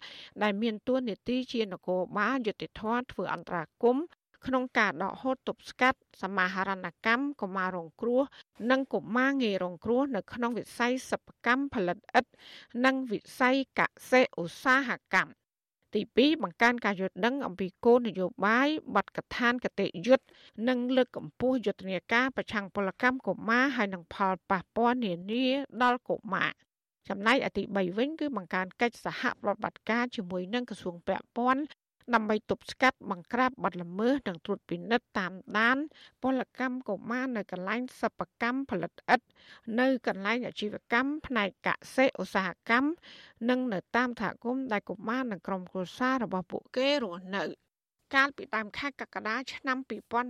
[0.44, 3.98] ដែលមានតួនាទីជានគរបាលយុតិធធធ្វើអន្តរាគម
[4.46, 8.22] ក្នុងការដកហូតទប់ស្កាត់សមាហរណកម្មកុមាររងគ្រោះ
[8.72, 12.32] និងកុមារងាយរងគ្រោះនៅក្នុងវិស័យសិប្បកម្មផលិតឥដ្ឋ
[12.86, 15.40] និងវិស័យកសិឧស្សាហកម្ម
[15.94, 20.26] ទី2បង្កើនការយល់ដឹងអំពីគោលនយោបាយបទកថានកតិយុត្ត
[20.68, 25.46] និងលើកកម្ពស់យុទ្ធនាការប្រឆាំងពលកម្មកុមារហើយនឹងផលប៉ះពាល់នានា
[25.84, 26.52] ដល់កុមារ
[27.10, 31.62] ចំណែកអតិ3វិញគឺបង្កើនកិច្ចសហប្រតិបត្តិការជាមួយនឹងក្រសួងពាក់ព័ន្ធ
[32.16, 35.78] ដើម្បីទប់ស្កាត់បង្ក្រាបបទល្មើសនិងត្រួតពិនិត្យតាមដាន
[36.24, 39.26] ពលកម្មកុមារនៅកន្លែងសិប្បកម្មផលិតឥដ្ឋ
[39.80, 42.90] នៅកន្លែងអាជីវកម្មផ្នែកកសិឧស្សាហកម្ម
[43.50, 47.44] និងនៅតាមសហគមន៍ដែលកុមារនិងក្រុមគ្រួសាររបស់ពួកគេរស់នៅ
[48.16, 49.78] កាលពីដើមខែកក្កដាឆ្នាំ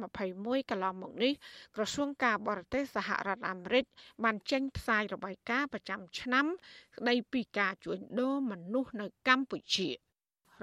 [0.10, 1.34] 2021កន្លងមកនេះ
[1.76, 3.86] ក្រសួងការបរទេសសហរដ្ឋអាមេរិក
[4.24, 9.90] បានចេញផ្សាយរបាយការណ៍ប្រចាំឆ្នាំ ស្ដីពីការជួញដូរមនុស្សនៅកម្ពុជា។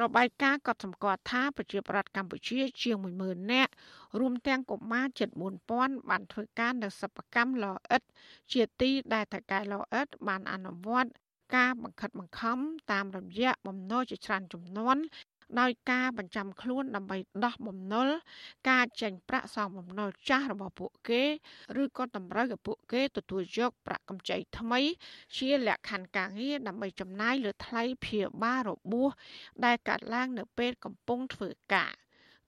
[0.03, 3.73] របាយការណ៍ក៏សម្គាល់ថាប្រជាប្រដ្ឋកម្ពុជាជាង10000នាក់
[4.21, 5.29] រួមទាំងកុមារជិត
[5.71, 8.03] 4000បានធ្វើការនៅសិប្បកម្មលអិត
[8.53, 11.11] ជាទីដែលថកែលអិតបានអនុវត្ត
[11.57, 12.59] ការបង្ខិតបង្ខំ
[12.93, 14.97] តាមរយៈបំណុលជាច្រើនចំនួន
[15.61, 18.09] ដោយការបញ្ចាំខ្លួនដើម្បីដោះបំណុល
[18.71, 21.23] ការចេញប្រាក់សងបំណុលចាស់របស់ពួកគេ
[21.83, 24.81] ឬក៏តម្រូវឲ្យពួកគេទទួលយកប្រាក់កម្ចីថ្មី
[25.37, 29.11] ជាលក្ខខណ្ឌការងារដើម្បីចំណាយលើថ្លៃព្យាបាលរបួស
[29.65, 31.95] ដែលកើតឡើងនៅពេលកំពុងធ្វើការ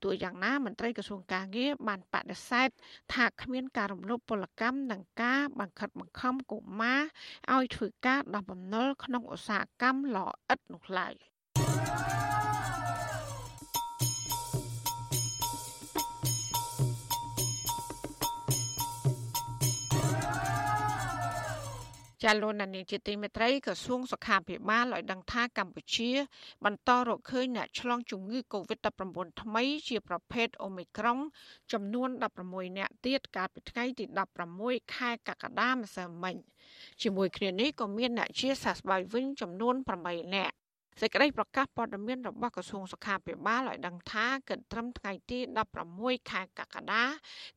[0.03, 2.69] ទោះយ៉ាងណាមន្ត្រីក្រសួងការងារបានបដិសេធ
[3.15, 7.03] ថាគ្មានការរំលោភពលកម្មនិងការបង្ខិតបង្ខំកុមារ
[7.55, 11.15] ឲ្យធ្វើការដោះបំណុលក្នុងឧស្សាហកម្មលអិតនោះឡើយ។
[22.23, 26.11] ចាលោកនានីជាទីមេត្រីក្រសួងសុខាភិបាលឲ្យដឹងថាកម្ពុជា
[26.65, 31.19] បន្តរកឃើញអ្នកឆ្លងជំងឺ Covid-19 ថ្មីជាប្រភេទ Omicron
[31.73, 32.09] ចំនួន
[32.45, 34.05] 16អ្នកទៀតកាលពីថ្ងៃទី
[34.51, 36.37] 16ខែកក្កដាម្សិលមិញ
[37.03, 39.75] ជាមួយគ្នានេះក៏មានអ្នកជាសះស្បើយវិញចំនួន
[40.07, 40.53] 8អ្នក
[41.03, 45.39] សេចក្តីប្រកាសព័ត៌មានរបស់ក្រសួងសុខាភិបាលឲ្យដឹងថាគិតត្រឹមថ្ងៃទី
[45.85, 47.05] 16ខែកក្កដា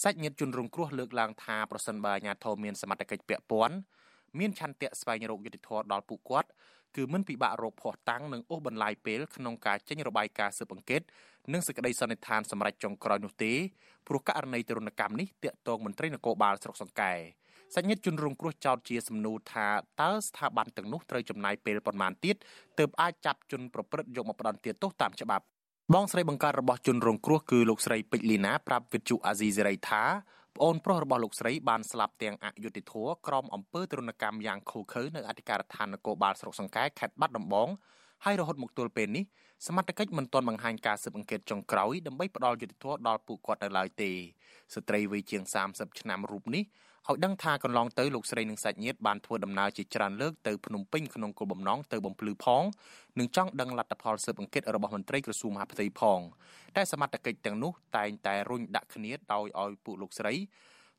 [0.02, 3.76] សាច់ញាតិជនរងគ្រោះលើកឡើងថាប្រសិនបើអាជ្ញាធរមានសមត្ថកិច្ចពាក់ព័ន្ធ
[4.38, 6.48] មានឆន្ទៈស្វែងរកយុត្តិធម៌ដល់ពួកគាត់
[6.96, 11.02] គឺមិនពិបាករកភ័ស្តុតាងនិងអូសបន្លាយពេលក្នុងការចេញរបាយការណ៍ស៊ើបអង្កេត
[11.52, 13.52] និងសេចក្តីសន្និដ្ឋានសម្រាប់ចុងក្រោយនោះទេ
[14.06, 17.12] ព្រោះករណីទរណកម្មនេះតាក់ទងមន្ត្រីនគរបាលស្រុកសង្កែ
[17.76, 19.68] សញ្ញាជនរងគ្រោះចោទជាសំណួរថា
[20.00, 22.36] តើស្ថាប័នទាំងនោះត្រូវចំណាយពេលប៉ុន្មានទៀត
[22.78, 25.44] ទើបអាចចាប់ជនប្រព្រឹត្តយកមកផ្ដន្ទាទោសតាមច្បាប់
[25.94, 30.02] បងស្រីបង្កើតរបស់ជនរងគ្រោះគឺលោកស្រីពេជ្រលីណាប្រាប់វិទ្យុអាស៊ីសេរីថា
[30.56, 37.68] ប្អូនប្រុសរបស់លោកស្រីបានស្លាប់ទាំងអយុធធរក្រមអំពើទរណកម្មយ៉ាងឃោឃៅនៅអធិការដ្ឋាននគរបាលស្រុកសង្កែខេត្តបាត់ដំបង
[38.24, 39.24] ហើយរហូតមកទល់ពេលនេះ
[39.66, 44.10] សមត្ថកិច្ចមិនទាន់បង្ហាញការស៊ើបអង្កេតចុងក្រោយដើម្បីផ្ដល់យុត្តិធម៌ដល់ពួកគាត់នៅឡើយទេ
[44.74, 46.64] ស្ត្រីវ័យជាង30ឆ្នាំរូបនេះ
[47.08, 52.62] ឲ្យដឹងថាកន្លងទៅលោកស្រីនិងសាច់ញាតិបានធ្វើដំណើរជាច្រើនលើកទៅភ្នំពេញក្នុងគោលបំណងទៅបំភ្លឺផង
[53.18, 56.20] និងចង់ដឹងលទ្ធផលស៊ើបអង្កេតរបស់មន្ត្រីក្រសួងមហាផ្ទៃផង
[56.76, 60.34] តែសមត្ថកិច្ចទាំងនោះតែងតែរុញដាក់គ្នាដោយឲ្យពួកលោកស្រី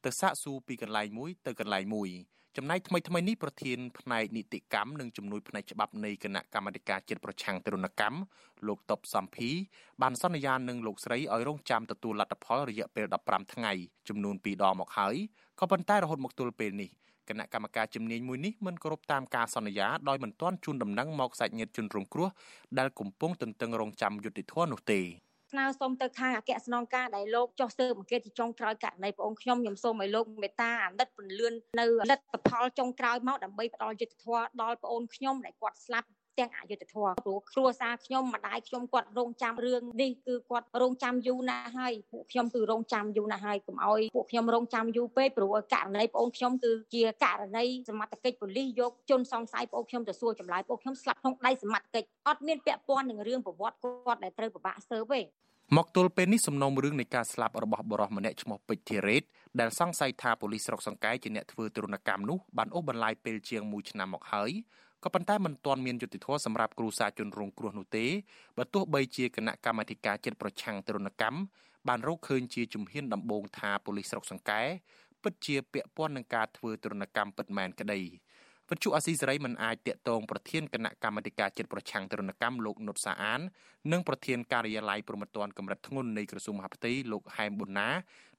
[0.03, 2.09] ទៅសាកសួរពីកន្លែងមួយទៅកន្លែងមួយ
[2.57, 8.19] ចំណែកថ្មីថ្មីនេះប្រធានផ្នែកនីតិកម្មនិងជំនួយផ្នែកច្បាប់នៃគណៈកម្មាធិការជាតិប្រឆាំងទរណកម្ម
[8.67, 9.49] លោកតបសំភី
[10.01, 13.73] បានសន្យានឹងលោកស្រីឲ្យរងចាំទទួលលទ្ធផលរយៈពេល15ថ្ងៃ
[14.07, 15.15] ចំនួន2ដងមកហើយ
[15.59, 16.89] ក៏ប៉ុន្តែរហូតមកទល់ពេលនេះ
[17.29, 22.29] គណៈកម្មការជំនាញមួយនេះមិនគោរពតាមការសន្យាដោយមិនទាន់ជូនដំណឹងមកសាច់ញាតិជនរងគ្រោះ
[22.79, 25.01] ដែលកំពុងទន្ទឹងរង់ចាំយុត្តិធម៌នោះទេ
[25.51, 36.07] ស្នើសុំទៅខាងអគ្គស្នងការដែលលោកចុះស៊ើបអង្កេតជាចុងក្រោយករណីបងខ្ញុំខ្ញុំសូមឲ្យលោកមេត្តាអាណិតពន្លឿននៅលទ្ធផលចុងក្រោយមកដើម្បីផ្ដល់យុត្តិធម៌ដល់បងខ្ញុំដែលគាត់ស្លាប់
[36.41, 55.21] ទាំងអយុធធម៌ព្រោះគ្រួសារខ្ញុំម្ដាយខ្ញុំគាត់រងចាំរឿងនេះគឺគាត់រងចាំយូរណាស់ហើយពួកខ្ញុំគឺរងចាំយូរណាស់ហើយកុំឲ្យពួកខ្ញុំរងចាំយូរពេកព្រោះករណីបងខ្ញុំគឺជាករណីសមត្ថកិច្ចប៉ូលីសយកជនសង្ស័យបងខ្ញុំទៅសួរចម្លើយបងខ្ញុំស្លាប់ក្នុងដៃសមត្ថកិច្ចអត់មានពាក់ព័ន្ធនឹងរឿងប្រវត្តិគាត់ដែលត្រូវពិបាកស៊ើបទេ
[55.77, 59.23] មកទល់ពេលនេះសំណុំរឿងនៃការស្លាប់របស់បរិសម្នាក់ឈ្មោះពេជ្រធីរ៉េត
[59.59, 64.51] ដែលសង្ស័យថាប៉ូលីសស្រុកសង្កែជាអ្នកធ្វើទរណកម្មនោះបានអូសបន្លាយពេលជាង1ឆ្នាំមកហើយ
[65.03, 68.05] ក៏ប៉ុន្តែមិនទាន់មានយុត្តិធម៌សម្រាប់គ្រួសារជនរងគ្រោះនោះទេ
[68.57, 71.39] បើទោះបីជាគណៈកម្មាធិការចិត្តប្រឆាំងទរណកម្ម
[71.87, 74.61] បានរកឃើញជាជំហានដំបូងថាប៉ូលីសស្រុកសង្កែ
[75.23, 77.99] ពិតជាពាក់ព័ន្ធនឹងការធ្វើទរណកម្មពិតមែនក្តី
[78.69, 83.41] វិទ្យុអាស៊ីសេរីមិនអាចតាក់ទងប្រធានគណៈកម្មាធិការជាតិប្រឆាំងទរណកម្មលោកនុតសាអាន
[83.91, 87.89] និងប្រធានការិយាល័យប្រមត្តនកម្រិតធ្ងន់នៃក្រសួងមហាផ្ទៃលោកហែមប៊ុនណា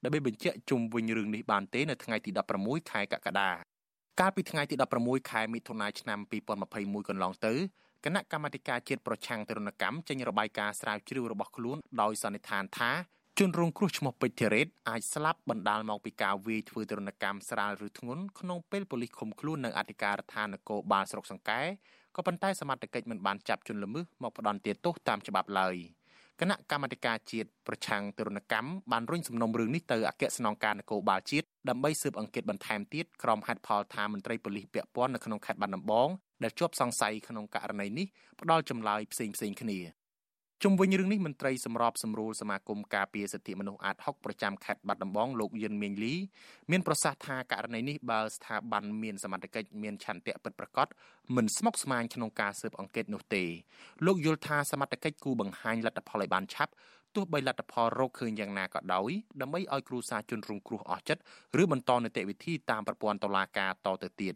[0.05, 3.72] ដើម្បីបញ្ជាក់ជុំវិញរឿងនេះបានទេនៅថ្ងៃទី16ខែកក្កដា
[4.21, 6.19] កាលពីថ្ងៃទី16ខែមិថុនាឆ្នាំ
[6.65, 7.53] 2021កន្លងទៅ
[8.05, 12.91] គណៈកម្មាធិការជាតិប្រឆាំងទរណកម្មចេញរបាយការណ៍ស្រាវជ្រាវរបស់ខ្លួនដោយសន្និដ្ឋានថា
[13.39, 21.61] ជនរងគ្រោះឈ្មោះពេជ្រធីរ៉េតអាចស្លាប់បណ្ដាលមកពីការវាយធ្វើទរណកម្មស្រាលឬធ្ងន់ក្នុងពេលប៉ូលីសឃុំខ្លួននៅអធិការដ្ឋាននគរបាលស្រុកសង្កែ
[22.17, 25.77] ក៏ប៉ុន្តែសមត្ថកិច្ចមិនបានចាប់ជនល្មើសមកផ្ដន់ទោសតាមច្បាប់ឡើយ
[26.41, 36.09] គណៈកម្មាធិការជាតិប្រឆាំងទរណកម្មបានរុញសំណុំរឿងនេះទៅអគ្គស្នងការនគរបាលជាតិដើម្បីស៊ើបអង្កេតបន្ថែមទៀតក្រុមហេតុផលថាមន្ត្រីប៉ូលីសពាក់ព័ន្ធនៅក្នុងខេត្តបាត់ដំបង
[36.43, 38.07] ដែលជាប់សង្ស័យក្នុងករណីនេះ
[38.41, 39.79] ផ្ដល់ចម្លើយផ្សេងៗគ្នា
[40.65, 46.15] ជុំវិញរឿងនេះមន្ត្រីសម្របសម្រួលសមាគមការពារសិទ្ធិមនុស្សអាត60ប្រចាំខេត្តបាត់ដំបងលោកយិនមៀងលី
[46.71, 50.87] មានប្រសាសន៍ថាករណីនេះបើស្ថាប័នមានសមត្ថកិច្ចមានឆន្ទៈពិតប្រាកដ
[51.37, 53.45] មិនស្មុគស្មាញក្នុងការស៊ើបអង្កេតនោះទេ
[54.07, 56.73] លោកយល់ថាសមត្ថកិច្ចគូបង្ហាញលទ្ធផលឲ្យបានឆាប់
[57.15, 61.23] ទោះបីលទ្ធផលរកឃើញយ៉ាងណាក៏ដោយដើម្បីឲ្យគ្រួសារជនរងគ្រោះអស់ចិត្ត
[61.63, 64.35] ឬបន្តនីតិវិធីតាមប្រព័ន្ធតុលាការតទៅទៀត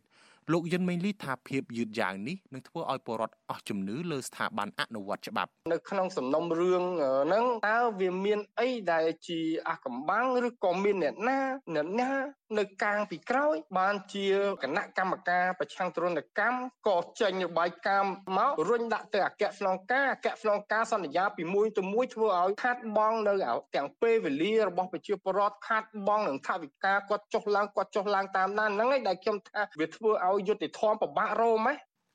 [0.53, 6.83] លោកយិនមេងលីថាភាពយឺតយ៉ាវនេះនឹងធ្វើឲ្យពលរដ្ឋអស់ជំនឿលើស្ថាប័នអនុវត្តច្បាប់នៅក្នុងសំណុំរឿង
[7.25, 11.39] ហ្នឹងតើវាមានអីដែលជាអះកំបាំងឬក៏មានអ្នកណា
[11.75, 12.11] អ្នកណា
[12.59, 14.27] នៅកាងពីក្រោយ បានជា
[14.63, 23.35] គណៈកម្មការប្រឆាំងទរណកម្មក៏ចេញរបាយការណ៍មករុញដាក់ទៅអគ្គស្នងការអគ្គស្នងការសន្យាពីមួយទៅមួយធ្វើឲ្យខាត់បងនៅ
[23.77, 31.75] ទាំងពេលវេលារបស់ប្រជាពលរដ្ឋខាត់បងនឹងថាវិការគាត់ចុះឡើងគាត់ចុះឡើងតាមដានហ្នឹងឯងដែលខ្ញុំថាវាធ្វើឲ្យយុត្តិធម៌ពិបាករោមហ៎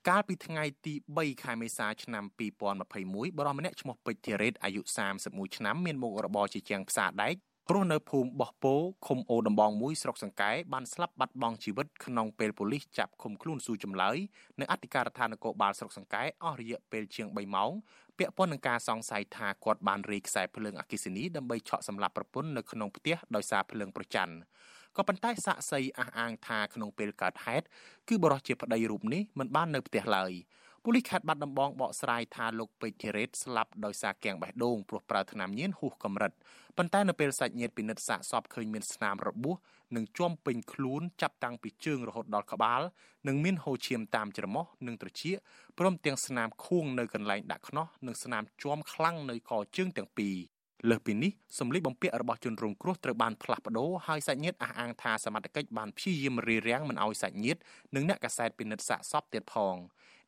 [0.09, 2.23] កាលពីថ្ងៃទី3ខែមេសាឆ្នាំ
[2.79, 4.81] 2021បរិម្នាក់ឈ្មោះពេជ្រធីរ៉េតអាយុ
[5.19, 7.35] 31ឆ្នាំមានមុខរបរជាជាងផ្សារដែក
[7.73, 8.75] រស់នៅភូមិបោះពោ
[9.07, 14.17] ឃុំអូដំបងមួយស្រុកសង្កែបានស្លាប់បាត់បង់ជីវិតក្នុងពេលប៉ូលីសចាប់ឃុំខ្លួនស៊ូចម្លើយ
[14.59, 17.71] នៅអធិការដ្ឋាននគរបាលស្រុកសង្កែអស់រយៈពេលជាង3ម៉ោង
[18.17, 24.35] ពាក់ព័ន្ធនឹងការសង្ស័យថាគាត់បានរាយខ្សែភ្លើងអគ្គិសនីដើម្បីឆក់សម្លាប់ប្រពន្ធនៅក្នុងផ្ទះដោយសារភ្លើងប្រច័ណ្ឌ
[24.97, 27.65] ក៏ប៉ុន្តែសាក់សីអះអាងថាក្នុងពេលកើតហេតុ
[28.09, 30.31] គឺបរិសុទ្ធជាប្តីរូបនេះមិនបាននៅផ្ទះឡើយ
[30.85, 36.31] ប៉ូលីសខេត្តបាត់ដំបងបកស្រាយថាលោកពេជ្រធីរ៉េតស្លាប់ដោយសារគាំងបេះដូងព្រោះប្រើថ្នាំញៀនហួសកម្រិត
[36.77, 39.55] ប៉ុន្តែនៅពេលសាច់ញាតិពិនិត្យសាកសពឃើញមានស្នាមរបួស
[39.95, 42.81] និងជាប់ពេញខ្លួនចាប់តាំងពីជើងរហូតដល់ក្បាល
[43.27, 45.35] និងមានហូរឈាមតាមច្រមុះនិងត្រចៀក
[45.79, 50.35] ព្រមទាំងស្នាមខួងនៅកន្លែងដាក់ខ្នោះនិងស្នាមជាំខ្លាំងនៅកជើងទាំងពីរ
[50.89, 57.59] លើសពីនេះសម្លៀកបំពាក់របស់ជនរងគ្រោះត្រូវបានផ្លាស់ប្ដូរហើយសាច់ញាតិអះអាងថាសមត្ថកិច្ចបានព្យាយាមរារាំងមិនឲ្យសាច់ញាតិ
[57.95, 59.75] និងអ្នកកាសែតពិនិត្យសាកសពទៀតផង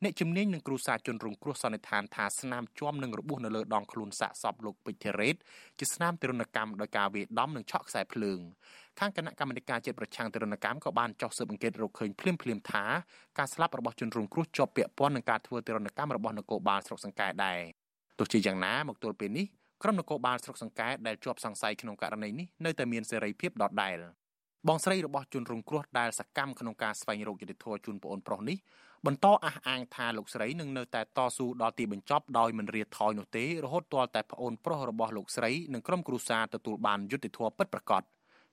[0.04, 5.36] អ្នកជំនាញនឹងគ្រូសាជនរងគ្រោះសន្និដ្ឋានថាស្នាមជាំនឹងរបួសនៅលើដងខ្លួនសាកសពលោកពេជ្រធីរ៉េត
[5.80, 8.40] ជាស្នាមទរណកម្មដោយការវាយដំនិងឆក់ខ្សែភ្លើង
[9.00, 12.84] ខាងគណៈកម្មាធិការជាតិប្រឆាំងទរណកម្មក៏បានចុះស៊ើបអង្កេតរកឃើញភ្លាមភ្លាមថា
[13.38, 17.60] ការស្លាប់របស់ជនរងគ្រោះជាប់ពាក់ព័ន្ធនឹងការធ្វើទរណកម្មរបស់នគរបាលស្រុកសង្កែដែរ
[18.18, 19.48] ទោះជាយ៉ាងណាមកទល់ពេលនេះ
[19.84, 23.98] ក្រុមនគរបាលស្រុកសង្កែដែលជាប់សង្ស័យក្នុងករណីនេះនៅតែមានសេរីភាពដដែល
[24.68, 28.58] បងស្រីរបស់ជនរងគ្រោះដែលសកម្មក្នុងការស្វែងរកយុត្តិធម៌ជូនប្អូនប្រុសនេះ
[29.06, 38.04] បន្តអះអាងថាលោកស្រីនឹងនៅតែតស៊ូដល់ទីបញ្ចប់ដោយមិនរាថយនោះទេរហូតទាល់តែប្អូនប្រុសរបស់លោកស្រីនិងក្រុមគ្រួសារទទួលបានយុត្តិធម៌ពិតប្រាកដ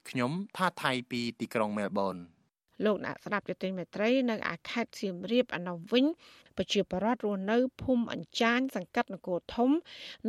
[0.08, 2.16] ខ្ញុំថាថៃពីទីក្រុងមែលប៊ន
[2.84, 6.04] លោកអ្នកស្ដាប់យុតិមេត្រីនៅអាខេត្តសៀមរាបអនុវិញ
[6.56, 9.70] ប្រជាពលរដ្ឋរស់នៅភូមិអញ្ចាញសង្កាត់នគរធំ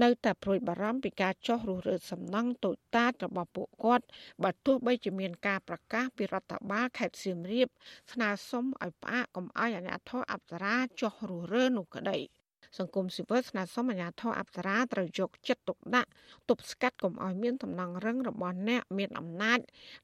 [0.03, 4.05] នៅតែព្រួយបារម្ភពីការចុះរុះរើសំណង់តូចតាចរបស់ពួកគាត់
[4.43, 7.67] បើទោះបីជាមានការប្រកាសពីរដ្ឋបាលខេត្តសៀមរាប
[8.11, 12.19] ស្នើសុំឲ្យផ្អាកកុំឲ្យអាជ្ញាធរអប្សរាចុះរុះរើនោះក្តី។
[12.77, 16.09] សង្គមស៊ីវិលស្នើសុំអាជ្ញាធរអប្សរាត្រូវយកចិត្តទុកដាក់
[16.49, 19.59] ទប់ស្កាត់កុំឲ្យមានតំណងរឹងរបស់អ្នកមានអំណាច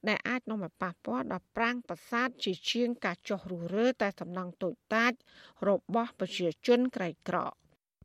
[0.08, 5.12] ដែលអាចនាំឲ្យប៉ះពាល់ដល់ប្រាង្គប្រាសាទជាជាងការចោះរុះរើតែសំណង់តូចតាច
[5.68, 7.38] របស់ប្រជាជនក្រីក្រ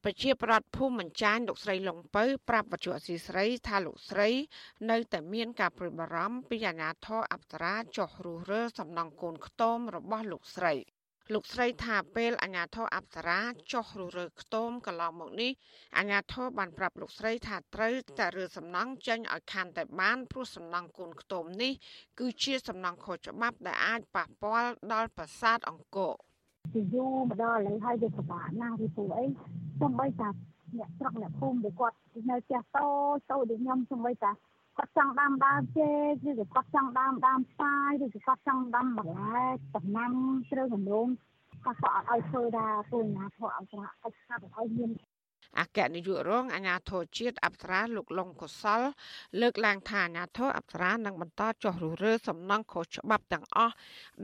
[0.03, 4.29] ប្រជាប្រដ្ឋភូមិមញ្ចាញលោកស្រីលងពៅប្រាប់វត្ថុអសីស្រីថាលោកស្រី
[4.89, 10.73] នៅតែមានការព្រួយបារម្ភពីអាញាធរអប្សរាចោះរុះរើសំណង់កូនខ្ទមរបស់លោកស្រី
[11.31, 13.39] លោកស្រីថាពេលអាញាធរអប្សរា
[13.71, 15.51] ចុះរុះរើខ្ទមកន្លងមកនេះ
[15.97, 21.73] អាញាធរបានប្រាប់លោកស្រីថាត្រូវតែរើសំណង់ចេញឲ្យខានតែបានព្រោះសំណង់កូនខ្ទមនេះ
[22.19, 26.13] គឺជាសំណង់ខុសច្បាប់ដែលអាចប៉ះពាល់ដល់ប្រាសាទអង្គរ
[26.73, 29.25] ពីយូរមកដល់ឥឡូវហើយវាពិបាកណាស់ពីព្រោះអី
[29.81, 30.29] សំបីតា
[30.77, 31.95] អ្នកស្រុកអ្នកភូមិដែលគាត់
[32.29, 34.31] នៅផ្ទះតូចតូចដូចខ្ញុំសំបីតា
[34.77, 35.91] គាត់ចង់ដាំដើមចេ
[36.23, 39.41] កឬក៏គាត់ចង់ដាំដើមស្វាយឬក៏គាត់ចង់ដាំបន្លែ
[39.75, 40.11] ដំណាំ
[40.49, 41.07] ជ្រៅកម្រង
[41.63, 44.91] គាត់ក៏អត់ឲ្យធ្វើដែរព្រោះណាធ្វើឲ្យប្រាក់ឲ្យស្កាត់ឲ្យមាន
[45.59, 48.81] អគ្គនាយករងអាជ្ញាធរជាតិអប្សរាលោកលងកុសល
[49.41, 53.75] លើកឡើងថាអាជ្ញាធរអប្សរានឹងបន្តចោះរុះរើសំណង់ខុសច្បាប់ទាំងអស់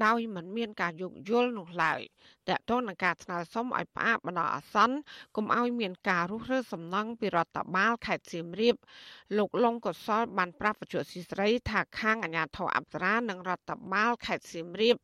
[0.05, 2.01] ដោយមិនមានការយោគយល់នោះឡើយ
[2.49, 4.97] តកតងនឹងការស្នើសុំឲ្យផ្អាកបណ្ដោះអាសន្ន
[5.35, 8.75] កុំឲ្យមានការរុះរើសំណង់ពីរដ្ឋបាលខេត្តសៀមរាប
[9.37, 14.97] លោកលងកុសលបានប្រាប់វិទ្យុស៊ីស្រីថាខាងអាជ្ញាធរអប្សរានិងរដ្ឋបាលខេត្តសៀមរាប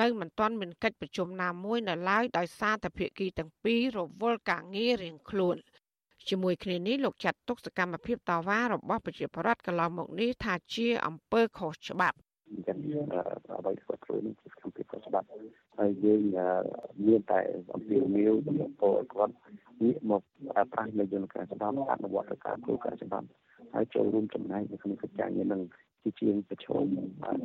[0.00, 5.56] នៅមិនទាន់មានកិច្ចប្រជុំណាមួយនៅឡើយដោយសារតែភាគីទាំងពីររវល់ការងាររៀងខ្លួន
[6.28, 12.16] ជាមួយគ្នានេះលោកចាត់ទុកសកម្មភាពតវ៉ារបស់ប្រជាពលរដ្ឋកន្លងមកនេះថាជាអំពើខុសច្បាប់
[12.50, 12.78] អញ្ចឹង
[13.58, 15.26] អ្វីដែលគាត់ធ្វើនេះជាសកម្មភាពខុសច្បាប់
[15.78, 16.20] ហើយយើង
[17.06, 17.40] មានតែ
[17.74, 19.34] អំពាវនាវដល់ពលគាត់
[19.82, 20.22] ងាកមក
[20.72, 23.26] ប្រាស់នៅយន្តការច្បាប់អនុវត្តការគោលការណ៍ច្បាប់
[23.74, 25.62] ហើយចូលរួមចំណែកនៅក្នុងកិច្ចការងារនឹង
[26.02, 26.84] ជាជាងប្រឈម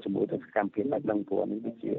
[0.03, 1.93] ជាមួយទៅសកម្មភាពបាច់ដឹងព្រោះនេះវាជា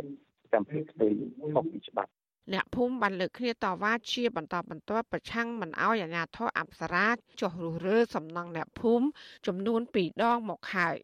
[0.44, 1.08] សកម្មភាពផ្ទៃ
[1.52, 2.12] ខុសពីច្បាប់
[2.52, 7.08] អ្នកភូមិបានលើកគ្នាតវ៉ាជាបន្តបន្ទាប់ប្រឆាំងមិនអោយអាជ្ញាធរអប្សរា
[7.40, 9.06] ចុះរុះរើសំណង់អ្នកភូមិ
[9.46, 10.96] ចំនួន2ដងមកហើយ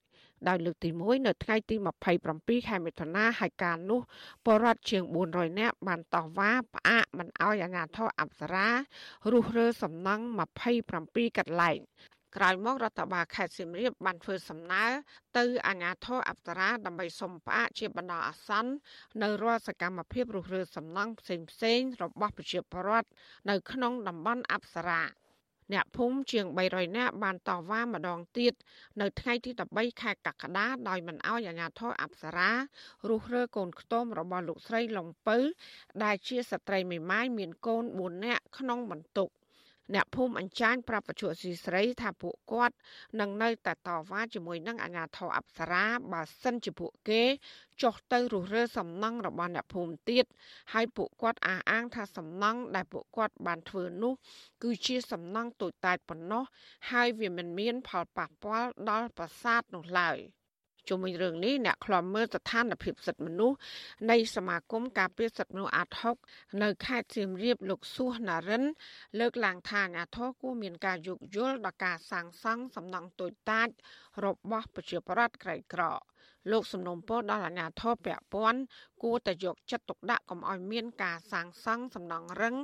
[0.49, 1.77] ដោយលើកទី1នៅថ្ងៃទី
[2.23, 4.01] 27ខែមិថុនាហើយការនោះ
[4.47, 8.69] បរដ្ឋជាង400នាក់បានតវ៉ាផ្អាកមិនអោយអាជ្ញាធរអប្សរា
[9.33, 10.25] រុះរើសំណង់
[10.83, 11.79] 27កន្លែង
[12.37, 14.85] ក្រោយមករដ្ឋបាលខេត្តសៀមរាបបានធ្វើសំណើ
[15.39, 18.73] ទៅអាជ្ញាធរអប្សរាដើម្បីសុំផ្អាកជាបណ្ដោះអាសន្ន
[19.23, 23.09] នៅរាល់សកម្មភាពរុះរើសំណង់ផ្សេងៗរបស់ប្រជាពលរដ្ឋ
[23.51, 25.03] នៅក្នុងតំបន់អប្សរា
[25.73, 28.53] អ្នកភូមិជាង300នាក់បានតវ៉ាម្ដងទៀត
[29.01, 32.51] នៅថ្ងៃទី13ខែកក្កដាដោយមិនអោយអាជ្ញាធរអប្សរា
[33.09, 35.39] រុះរើកូនខ្ទមរបស់លោកស្រីលងពៅ
[36.05, 39.31] ដែលជាស្ត្រីមេម៉ាយមានកូន4នាក់ក្នុងបន្ទុក។
[39.95, 42.75] អ្នកភូមិអញ្ចាញប្រាប់បច្ចុប្បន្នស៊ីស្រីថាពួកគាត់
[43.21, 47.23] នឹងនៅតែតវ៉ាជាមួយនឹងអាជ្ញាធរអប្សរាបើសិនជាពួកគេ
[47.83, 50.25] ចុះទៅរុះរើសំណង់របស់អ្នកភូមិទៀត
[50.73, 54.13] ហើយពួកគាត់អះអាងថាសំណង់ដែលពួកគាត់បានធ្វើនោះ
[54.63, 56.45] គឺជាសំណង់តូចតាចប៉ុណ្ណោះ
[56.91, 60.19] ហើយវាមិនមានផលប៉ះពាល់ដល់ប្រាសាទនោះឡើយ។
[60.89, 63.57] ជុំវិញរឿងនេះអ្នកខ្លាំមើលស្ថានភាពសិទ្ធិមនុស្ស
[64.11, 66.17] នៃសមាគមការពារសិទ្ធិមនុស្សអាត់ហុក
[66.63, 68.65] នៅខេត្តសៀមរាបលោកសួសណារិន
[69.19, 73.69] លើកឡើងថាអាញាធរគួរមានការយោគយល់ដល់ការសាងសង់សំណង់តូចតាច
[74.25, 75.83] របស់ប្រជាប្រដ្ឋក្រីក្រ
[76.51, 78.61] លោកសំណុំពរដល់អាជ្ញាធរពាក់ព័ន្ធ
[79.03, 82.57] គួរតែយកចិត្តទុកដាក់កុំឲ្យមានការសាងសង់សំណង់រឹង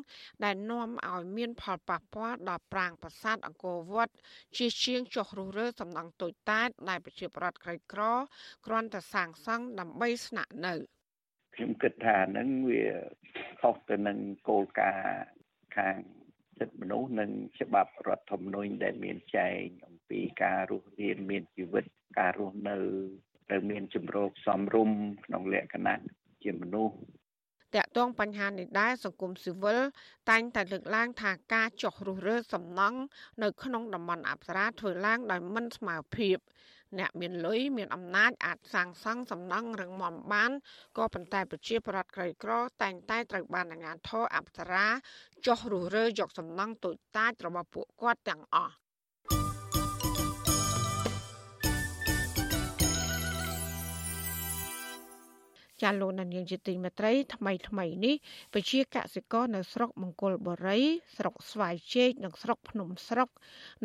[0.45, 4.15] ដែលនាំឲ្យមានផលប៉ះពាល់ដល់ប្រាង្គប្រាសាទអង្គរវត្ត
[4.57, 8.03] ជាជាងចុះរុះរើសំណង់តូចតាចដែលប្រជាប្រដ្ឋក្រីក្រ
[8.67, 10.75] គ្រាន់តែសាងសង់ដើម្បីស្នាក់នៅ
[11.55, 12.85] ខ្ញុំគិតថានឹងវា
[13.61, 14.19] ខុសទៅនឹង
[14.49, 15.27] គោលការណ៍
[15.77, 15.97] ខាង
[16.59, 17.31] សិទ្ធិមនុស្សនិង
[17.61, 21.85] ច្បាប់រដ្ឋធម្មនុញ្ញដែលមានចែងអំពីការរស់រានមានជីវិត
[22.19, 22.79] ការរស់នៅ
[23.53, 26.03] ត្រូវមានជំរកសមរម្យក្នុងលក្ខណៈ
[26.43, 26.95] ជាមនុស្ស
[27.75, 29.79] តកតងបញ្ហានេះដែរសង្គមស៊ីវិល
[30.31, 32.99] តែងតែលើកឡើងថាការចោះរុះរើសំណង់
[33.43, 36.37] នៅក្នុងតំបន់អប្សរាធ្វើឡើងដោយមិនស្មើភាព
[36.99, 40.51] អ្នកមានលុយមានអំណាចអាចសាងសង់សំណង់រឹងមាំបាន
[40.97, 44.87] ក៏ប៉ុន្តែប្រជាប្រដ្ឋក្រីក្រ តែងតែត្រូវបានអាជ្ញាធរអប្សរា
[45.47, 48.82] ចោះរុះរើយកសំណង់តូចតាចរបស់ពួកគាត់ទាំងអស់
[55.83, 58.15] ចាលោកនាងជាទីមេត្រីថ្មីថ្មីនេះ
[58.55, 60.81] ពជាកសិករនៅស្រុកមង្គលបុរី
[61.17, 63.29] ស្រុកស្វាយជែកនិងស្រុកភ្នំស្រុក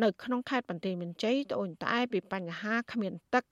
[0.02, 3.44] នៅក្នុងខេត្តបន្ទាយមានជ័យត្អូញត្អែពីបញ្ហាគ្មានទឹក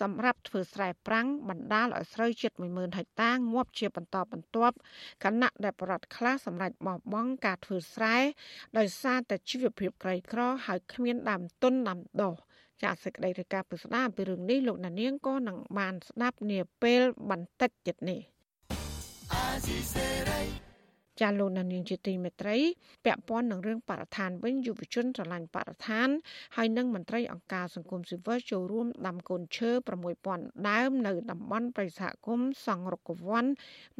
[0.00, 4.76] សម្រាប់ធ្វើស្រែប្រាំងបណ្ដាលឲ្យស្រូវជិត10000ហិកតាងាប់ជាបន្តបន្ទាប់
[5.24, 8.16] គណៈដែលបរដ្ឋខ្លះសម្រាប់បោះបង់ការធ្វើស្រែ
[8.78, 12.34] ដោយសារតែជីវភាពក្រីក្រហើយគ្មានដើមទុនដាំដុះ
[12.82, 18.20] ចាសសេចក្តីរាយការណ៍ពិស្ដារពីរឿងនេះលោកណានៀងក៏នឹងបានស្ដាប់នាពេលបន្តិចទៀតនេះ
[21.20, 22.58] ចាលោកនាងជាទីមេត្រី
[23.04, 26.08] ពាក់ព័ន្ធនឹងរឿងបរិស្ថានវិញយុវជនស្រឡាញ់បរិស្ថាន
[26.56, 29.70] ហើយនិងមន្ត្រីអង្គការសង្គមស៊ីវិលចូលរួមដាំកូនឈើ
[30.18, 33.44] 6000ដើមនៅតំបន់ប្រៃសហគមន៍សង្រុកវ័ន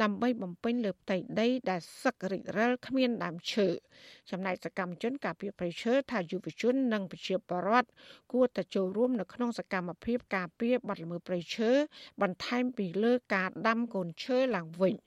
[0.03, 3.69] ដើម្បីបំពេញលើផ្ទៃដីដែលសឹករិចរិលគ្មានដើមឈើ
[4.31, 7.89] ចំណែកសកម្មជនការពារប្រៃឈើថាយុវជននិងប្រជាពលរដ្ឋ
[8.33, 11.71] គួរតែចូលរួមនៅក្នុងសកម្មភាពការពារបទល្មើសប្រៃឈើ
[12.23, 14.95] បន្ថែមពីលើការដាំកូនឈើឡើងវិញ។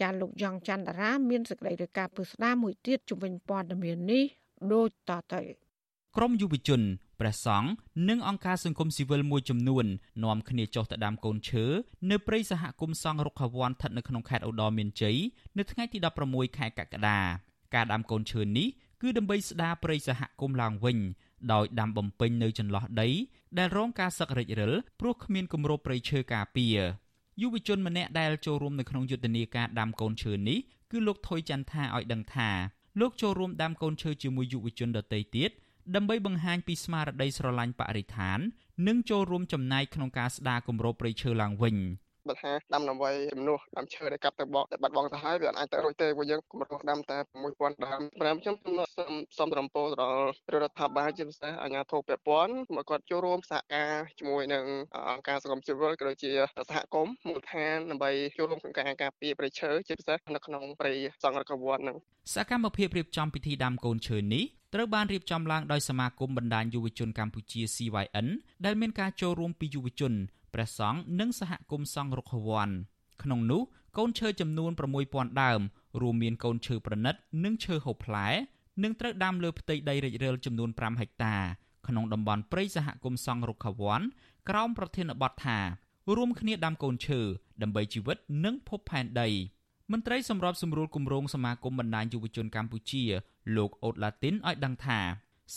[0.00, 4.24] ចាលោកយ៉ងច័ន្ទរាមានសេចក្តីរាយការណ៍ពឹស្ដារមួយទៀតជំវិញព័ត៌មាននេះ
[4.72, 5.42] ដូចតទៅ
[6.16, 6.82] ក្រមយុវជន
[7.20, 7.68] ព្រះសង្ឃ
[8.08, 9.86] និងអង្គការសង្គមស៊ីវិលមួយចំនួន
[10.24, 11.64] នាំគ្នាចុះទៅដាំកូនឈើ
[12.10, 15.16] នៅព្រៃសហគមន៍សង្ឃរុក្ខវ័នស្ថិតនៅក្នុងខេត្តឧត្តរមានជ័យ
[15.58, 17.18] នៅថ្ងៃទី16ខែកក្កដា
[17.74, 18.68] ការដាំកូនឈើនេះ
[19.02, 20.98] គឺដើម្បីស្ដារព្រៃសហគមន៍ឡើងវិញ
[21.52, 23.08] ដោយដាំបំពេញនៅចន្លោះដី
[23.58, 26.78] ដែលរងការសឹករិចរិលព្រោះគ្មានគម្របព្រៃឈើការពារ
[27.40, 30.58] យុវជនម្នាក់ដែលចូលរួមនៅក្នុងយុទ្ធនាការដាំកូនឈើនេះ
[30.90, 32.50] គឺលោកថុយចន្ទថាឲ្យដឹងថា
[33.00, 35.50] លោកចូលរួមដាំកូនឈើជាមួយយុវជនដទៃទៀត
[35.94, 38.38] ដើម្បីបង្ហាញពីស្មារតីស្រឡាញ់បរិស្ថាន
[38.88, 41.76] និងចូលរួមចំណែកក្នុងការស្ដារគម្របព្រៃឈើឡើងវិញ។
[42.28, 47.18] បើថាដាំដើម្បីជំនួសដើមឈើដែលកាប់ទៅបកតែបាត់បង់ទៅហើយវាអាចទៅរួចទេព្រោះយើងគម្រោងដាំតែ
[47.50, 48.54] 6000ដើមប្រាំខ្ញុំ
[48.96, 50.20] សូមសូមរំពោដល់
[50.52, 54.64] រដ្ឋាភិបាលជាពិសេសអាជ្ញាធរពាក់ព័ន្ធមកគាត់ចូលរួមសហការជាមួយនឹង
[55.10, 56.32] អង្គការសង្គមស៊ីវិលក៏ដូចជា
[56.68, 60.92] សហគមន៍មូលដ្ឋានដើម្បីចូលរួមក្នុងការការពារព្រៃឈើជាពិសេសនៅក្នុងព្រៃ
[61.22, 61.96] សង្រកវ័នហ្នឹង
[62.34, 64.44] សកម្មភាពរៀបចំពិធីដាំកូនឈើនេះ
[64.74, 68.26] ត្រូវបានរៀបចំឡើងដោយសមាគមបណ្ដាញយុវជនកម្ពុជា CYN
[68.64, 70.12] ដែលមានការចូលរួមពីយុវជន
[70.54, 72.68] ព្រះសង្ឃនិងសហគមន៍សង្ឃរុក្ខវ័ន
[73.22, 73.62] ក្នុងនោះ
[73.98, 74.70] កូនឈើចំនួន
[75.06, 75.60] 6000ដើម
[76.00, 78.28] រួមមានកូនឈើប្រណិត និងឈើហូបផ្លែ
[78.82, 81.36] នឹងត្រូវដាំលើផ្ទៃដីរិចរិលចំនួន5ហិកតា
[81.86, 84.00] ក្នុងតំបន់ព្រៃសហគមន៍សង្ឃរុក្ខវ័ន
[84.48, 85.58] ក្រោមប្រធានបទថា
[86.16, 87.20] រួមគ្នាដាំកូនឈើ
[87.62, 89.28] ដើម្បីជីវិតនិងភពផែនដី
[89.92, 93.04] មន្ត្រីសម្របសម្រួលគម្រោងសមាគមបណ្ដាញយុវជនកម្ពុជា
[93.56, 95.00] លោកអូតឡាទីនឲ្យដឹងថា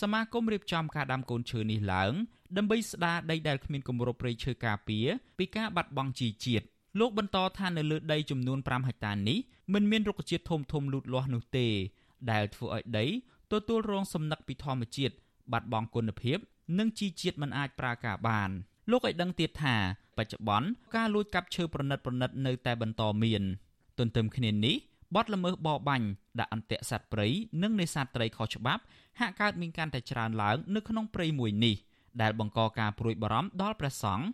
[0.01, 2.13] សមាគមរៀបចំការដាំកូនឈើនេះឡើង
[2.57, 6.65] ដើម្បីស្ដារដីដែលគ្មានគម្របព្រៃឈើការពារពីការបាត់បង់ជីជាតិ
[6.99, 9.37] លោកបន្តថានៅលើដីចំនួន5ហិកតានេះ
[9.73, 11.67] មិនមានរុក្ខជាតិធំធំលូតលាស់នោះទេ
[12.31, 13.05] ដែលធ្វើឲ្យដី
[13.51, 15.13] ទទួលរងសំណឹកពីធម្មជាតិ
[15.51, 16.37] បាត់បង់គុណភាព
[16.79, 18.49] និងជីជាតិមិនអាចប្រើការបាន
[18.91, 19.75] លោកឲ្យដឹងទៀតថា
[20.17, 23.43] បច្ចុប្បន្នការលួចកាប់ឈើប្រណិតប្រណិតនៅតែបន្តមាន
[23.99, 24.75] ទន្ទឹមគ្នានេះ
[25.15, 26.07] បទល្មើសបរបាញ់
[26.39, 27.27] ដាក់អន្ទាក់សត្វព្រៃ
[27.63, 28.83] និងនេសាទត្រីខុសច្បាប់
[29.19, 31.75] ហាក់កើតមានកាន់តែច្រើនឡើងនៅក្នុងព្រៃមួយនេះ
[32.21, 34.25] ដែលបង្កការព្រួយបារម្ភដល់ព្រះសង្ឃ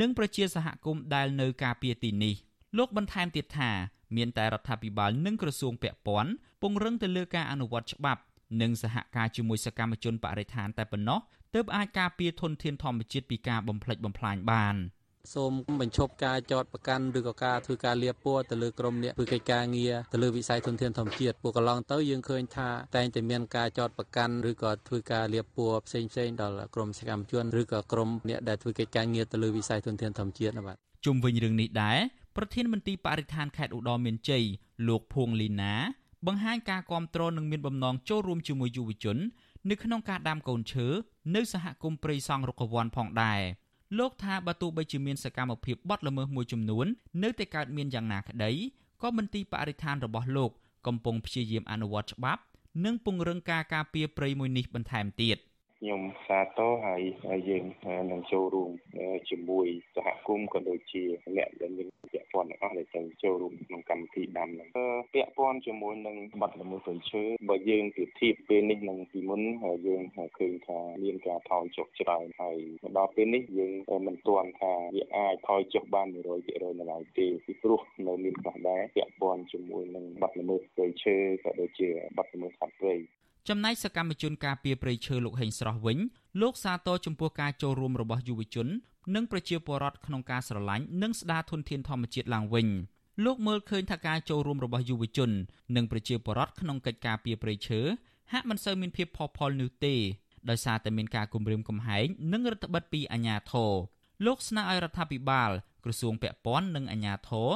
[0.00, 2.34] និងប្រជាសហគមន៍ដែលនៅការពារទីនេះ
[2.78, 3.70] លោកបន្ថែមទៀតថា
[4.16, 6.30] មានតែរដ្ឋាភិបាលនិងក្រសួងពាក់ព័ន្ធ
[6.62, 8.20] ពង្រឹងទៅលើការអនុវត្តច្បាប់
[8.60, 11.18] និងសហការជាមួយសកម្មជនបរិស្ថានតែប៉ុណ្ណោះ
[11.54, 14.76] ទើបអាចការពារធនធានធម្មជាតិពីការបំផ្លិចបំផ្លាញបាន។
[15.34, 31.98] សូមបញ្ឈប់ការចោតប្រកាន់ឬក៏ការធ្វើការលាបពណ៌ទៅលើក្រុមអ្នកធ្វើកិច្ចការងារទៅលើវិស័យធនធានធម្មជាតិពួកកន្លងទៅយើងឃើញថាតែងតែមានការចោតប្រកាន់ឬក៏ធ្វើការលាបពណ៌ផ្សេងផ្សេងដល់ក្រុមសកម្មជនឬក៏ក្រុមអ្នកដែលធ្វើកិច្ចការងារទៅលើវិស័យធនធានធម្មជាតិណាបាទជុំវិញរឿងនេះដែរ
[32.36, 34.44] ប្រធានមន្ទីរបរិស្ថានខេត្តឧត្តរមានជ័យ
[34.88, 35.74] លោកភួងលីណា
[36.26, 39.16] បង្ហាញការគ្រប់គ្រងនិងមានបំណងចូលរួមជាមួយយុវជន
[39.70, 40.86] នៅក្នុងការដាំកូនឈើ
[41.34, 43.40] នៅសហគមន៍ព្រៃសង់រុក្ខវ័នផងដែរ
[43.98, 46.86] លោកថាបើទោះបីជាមានសកម្មភាពបត់ល្មើសមួយចំនួន
[47.22, 48.50] នៅតែកើតមានយ៉ាងណាក្តី
[49.02, 50.50] ក៏មន្ទីរបរិស្ថានរបស់លោក
[50.86, 52.42] កំពុងព្យាយាមអនុវត្តច្បាប់
[52.84, 55.36] និងពង្រឹងការការពារព្រៃមួយនេះបន្ថែមទៀត។
[55.82, 57.64] ខ្ញុំសាទរហើយយើង
[58.10, 58.70] នឹងចូលរួម
[59.30, 59.66] ជាមួយ
[59.96, 61.02] សហគមន៍ក៏ដូចជា
[61.36, 64.68] អ្នកដែលមានពាក់ព័ន្ធទាំងអស់ដែលទៅចូលរួមក្នុងកម្មវិធីដាំហ្នឹង
[65.14, 70.02] ពាក់ព័ន្ធជាមួយនឹងបាត់ល្មើសព្រៃឈើបើយើងប្រៀបធៀបពេលនេះនឹងពីមុនហើយយើង
[70.38, 73.72] ឃើញថាមានការថយចុះច្រើនហើយមកដល់ពេលនេះយើង
[74.06, 82.96] មិនទាន់ថាវាអាចថយចុះបាន100%នៅឡើយទេពីព្រោះនៅមានខ្លះដែរពាក់ព័ន្ធជាមួយនឹងបាត់ល្មើសព្រៃឈើក៏ដូចជាបាត់ល្មើសសត្វព្រៃ
[83.48, 85.98] ចំណែកសកម្មជនការពារព្រៃឈើលោកហេងស្រស់វិញ
[86.40, 88.68] លោកសាទរចំពោះការចូលរួមរបស់យុវជន
[89.14, 92.66] និងប្រជាពលរដ្ឋក្នុងការស្រឡាញ់និងស្ដារធនធានធម្មជាតិឡើងវិញ
[93.24, 95.30] លោកមើលឃើញថាការចូលរួមរបស់យុវជន
[95.76, 97.80] និងប្រជាពលរដ្ឋក្នុងកិច្ចការពារព្រៃឈើ
[98.32, 99.94] ហាក់មិនសូវមានភាពផុសផុលនោះទេ
[100.50, 103.72] ដោយសារតែមានការគំរាមកំហែងនិងរដ្ឋបិទពីអាជ្ញាធរ
[104.26, 105.50] លោកស្នើឲ្យរដ្ឋាភិបាល
[105.84, 107.48] ក្រសួងពាក់ព័ន្ធនិងអាជ្ញាធរ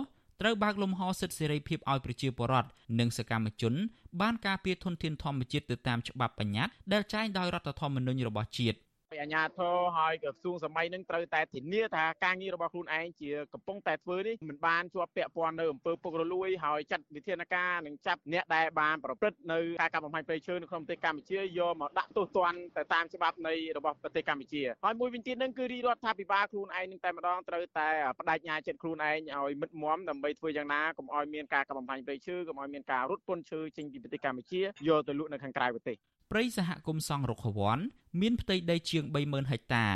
[0.47, 2.69] ត្រូវបើកលំហសិទ្ធិសេរីភាពឲ្យប្រជាពលរដ្ឋ
[2.99, 3.75] និងសកម្មជន
[4.21, 8.77] បានការពារធនធានធម្មជាតិទៅតាមច្បាប់បញ្ញត្តិដែលចែងដោយរដ្ឋធម្មនុញ្ញរបស់ជាតិ
[9.21, 27.89] អាជ្ញាធរហើយក្រសួងសម័យនឹងត្រូវតែធានាថាការងាររបស់ខ្លួនឯងជាកំពុងតែធ្វើនេះមិនបានជាប់ពាក់ព័ន្ធនៅអំពើពុករលួយហើយចាត់វិធានការនិងចាប់អ្នកដែលបានប្រព្រឹត្តនៅការកាប់បំផ្លាញព្រៃឈើនៅក្នុងប្រទេសកម្ពុជាយកមកដាក់ទោសទណ្ឌទៅតាមច្បាប់នៃរបស់ប្រទេសកម្ពុជាហើយមួយវិញទៀតនឹងគឺរដ្ឋាភិបាលខ្លួនឯងនឹងតែម្ដងត្រូវតែ
[28.19, 35.97] បដិញ្ញាចិត្តខ្លួនឯងឲ្យមិត្តមមដើម្បីធ្វើយ៉ាងណាកុំឲ្យមានការកាប់បំផ្លាញព្រៃឈើកុំឲ្យមានការរត់ពន្ធឈើចេញពីប្រទេសកម្ពុជាយកទៅលក់នៅខាងក្រៅប្រទេស
[36.37, 37.79] ព្រៃសហគមន៍សង់រុក្ខវ័ន
[38.21, 39.87] មានផ្ទៃដីជាង30000ហិកតា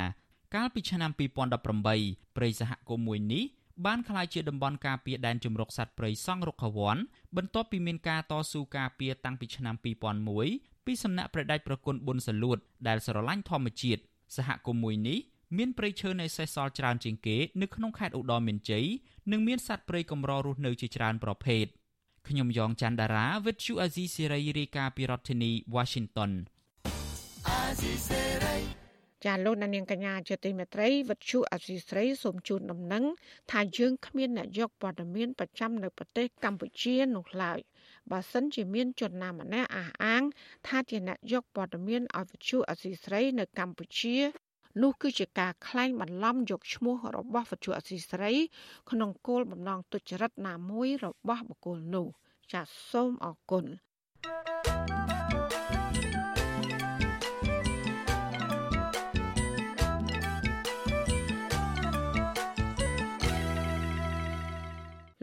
[0.55, 1.11] កាលពីឆ្នាំ
[1.73, 3.43] 2018ព្រៃសហគមន៍មួយនេះ
[3.85, 6.97] បានក្លាយជាតំបន់ការពារដែនជំរកសត្វព្រៃសង់រុក្ខវ័ន
[7.37, 9.75] បន្ទាប់ពីមានការតស៊ូការពារតាំងពីឆ្នាំ
[10.29, 14.01] 2001ពីសំណាក់ព្រះដេចប្រគុណប៊ុនសាលួតដែលស្រឡាញ់ធម្មជាតិ
[14.37, 15.19] សហគមន៍មួយនេះ
[15.57, 18.85] មានព្រៃឈើនៅសេសសល់ច្រើនជាងគេនៅក្នុងខេត្តឧត្តរមានជ័យ
[19.31, 21.65] និងមានសត្វព្រៃកម្ររស់នៅជាច្រើនប្រភេទ
[22.27, 26.31] ខ្ញុំយ៉ងច័ន្ទដារាវិទ្យុអាស៊ីសេរីរាយការណ៍ពីរដ្ឋធានី Washington
[27.47, 28.57] អាស៊ីសេរី
[29.25, 33.03] ចាលោកនាងកញ្ញាជាទីមេត្រីវិទ្យុអាស៊ីសេរីសូមជូនដំណឹង
[33.51, 37.59] ថាយើងគ្មានអ្នកយកព័ត៌មានប្រចាំនៅប្រទេសកម្ពុជានោះឡើយ
[38.11, 40.23] បើសិនជាមានជនណាម្នាក់អះអាង
[40.67, 44.17] ថាជាអ្នកយកព័ត៌មានឲ្យវិទ្យុអាស៊ីសេរីនៅកម្ពុជា
[44.81, 48.31] នោះគឺជាការក្លែងបន្លំយកឈ្មោះរបស់វិទ្យុអសីស្រី
[48.91, 52.07] ក្នុងគោលបំណងទុច្ចរិតណាមួយរបស់បុគ្គលនោះ
[52.53, 53.65] ចាសសូមអរគុណ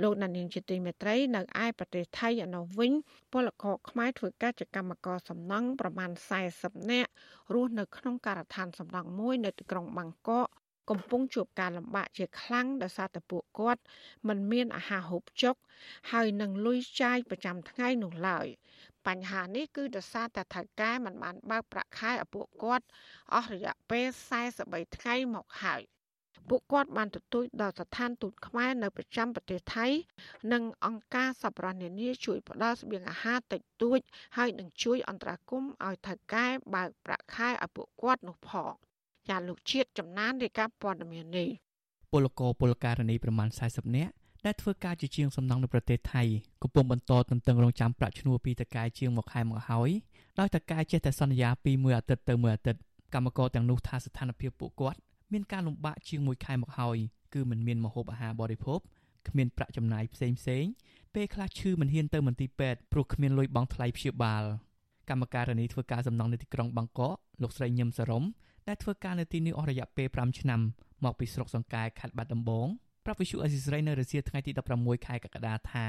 [0.02, 2.92] លោកដានៀងជាទីមេត្រីនៅឯប្រទេសថៃឯណោះវិញ
[3.32, 6.10] ពលករខ្មែរធ្វើការជាកម្មករសំណង់ប្រមាណ
[6.50, 7.10] 40នាក់
[7.54, 10.48] រស់នៅក្នុងការដ្ឋានសំណង់មួយនៅទីក្រុងបាងកក
[10.90, 13.82] កំពុងជួបការលំបាកជាខ្លាំងដោយសារតែពួកគាត់
[14.28, 15.54] មិនមានអាហារហូបចុក
[16.12, 18.46] ហើយនឹងលុយចាយប្រចាំថ្ងៃនោះឡើយ
[19.06, 22.86] បញ្ហានេះគឺដោយសារតែថៅកែមិនបានបើកប្រាក់ខែឲ្យពួកគាត់
[23.34, 24.06] អស់រយៈពេល
[24.50, 25.82] 43ថ្ងៃមកហើយ
[26.48, 29.86] ពួកគាត់បានទទូចដល់ស្ថានទូតខ្មែរនៅប្រចាំប្រទេសថៃ
[30.52, 34.00] និងអង្គការសប្បុរសនានាជួយផ្ដល់ស្បៀងអាហារតិចតួច
[34.36, 38.72] ហើយនឹងជួយអន្តរាគមន៍ឲ្យថៅកែបើកប្រាក់ខែឲ្យពួកគាត់នោះផង
[39.28, 41.48] ចាលោកជាតិចំណានរាយការណ៍ព័ត៌មាននេះ
[42.12, 44.12] ពលករពលករនីប្រមាណ40នាក់
[44.46, 46.22] ដែលធ្វើការជាជាងសំណង់នៅប្រទេសថៃ
[46.62, 49.90] កំពុងបន្តទន្ទឹងរង់ចាំប្រាក់ឈ្នួលពីតកែជាងមួយខែមកហើយ
[50.38, 52.80] ដោយតកែចេះតែសន្យាពីមួយអាទិត្យទៅមួយអាទិត្យ
[53.14, 54.98] កម្មករទាំងនោះថាស្ថានភាពពួកគាត់
[55.32, 56.98] មានការលំបាកជាងមួយខែមកហើយ
[57.34, 58.80] គឺមិនមានម្ហូបអាហារបរិភោគ
[59.28, 60.64] គ្មានប្រាក់ចំណាយផ្សេងផ្សេង
[61.14, 64.44] ពេលខ្លះឈឺមិនហ៊ានទៅមន្ទីរពេទ្យព្រោះគ្មានលុយបង់ថ្លៃព្យាបាល
[65.08, 68.24] កម្មការនីធ្វើការសំណងនៅទីក្រុងបាងកកលោកស្រីញឹមសរម
[68.68, 70.60] ដែលធ្វើការនៅទីនេះអស់រយៈពេល5ឆ្នាំ
[71.04, 72.66] មកពីស្រុកសង្កែខេត្តបាត់ដំបង
[73.04, 75.86] ប្រាប់វិសុអេស៊ីសរ៉ៃនៅរសៀលថ្ងៃទី16ខែកក្កដាថា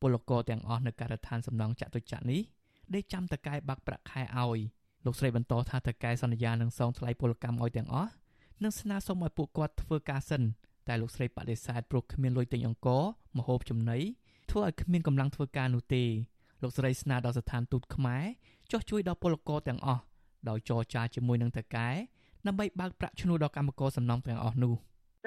[0.00, 2.40] ពលករទាំងអស់នៅការដ្ឋានសំណង់ចតុចៈនេះ
[2.94, 4.58] ដេកចាំតកែបាក់ប្រាក់ខែឲ្យ
[5.04, 8.10] លោកស្រីបន្តថាតកែសន្យានឹងសងថ្លៃពលកម្មឲ្យទាំងអស់
[8.62, 10.42] និងស្នើសុំឲ្យពួកគាត់ធ្វើការសិន
[10.88, 13.02] តែលោកស្រីបដិសេធព្រោះគ្មានលុយទិញអង្គរ
[13.38, 13.98] មហូបចំណី
[14.50, 16.04] ធ្វើឲ្យគ្មានកម្លាំងធ្វើការនោះទេ
[16.62, 18.24] លោកស្រីស្នើដល់ស្ថានទូតខ្មែរ
[18.70, 20.02] ចុះជួយដល់ពលករទាំងអស់
[20.48, 21.88] ដោយចរចាជាមួយនឹងតកែ
[22.46, 24.74] ដើម្បីបើកប្រាក់ឈ្នួលដល់កម្មករសំណង់ទាំងអស់នោះ។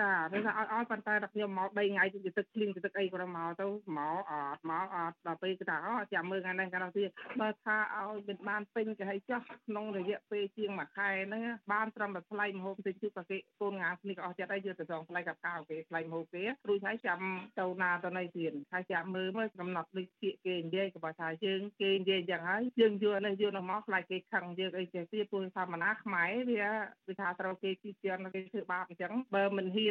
[0.01, 7.09] ចាឬថាឲ្យឲ្យប៉ុន្តែដល់ខ្ញុំមក3ថ្ងៃទៅទឹកភ្លៀងទៅទឹកអីក៏មកទៅមកអត់មកអត់ដល់ពេលគេថាអូចាំមើលថ្ងៃនេះកាលនោះទៀត
[7.41, 17.19] បើថាឲ្យមិនបានពេញគេឲ្យចោះក្នុងរយៈពេលជាងមួយខែហ្នឹងបានត្រឹមតែថ្លៃម្ហូបតិចទៀតក៏គេកូនងាគ្នាក៏អស់ចិត្តហើយយកទៅសងថ្លៃកាប់កៅគេថ្លៃម្ហូបគេរួចហើយចាំ
[17.59, 26.63] ទៅណាទៅណីទៀតហើយចាំមើលមើលកំណត់ដូចជាគេនិយាយក៏បើថាយើងគេនិយាយយ៉ាងហើយយើងយកនេះយកនោះមកខ្លាចគេខឹងយើងអីចេះទៀតព្រោះធម្មតាខ្មែរវា
[27.07, 29.89] វាថាត្រូវគេជិះជន់គេធ្វើបាបអញ្ចឹងបើមិនហ៊ា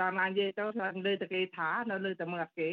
[0.00, 2.70] ដល់ណានិយាយទៅថាលើតែគេថានៅលើតែមើលគេ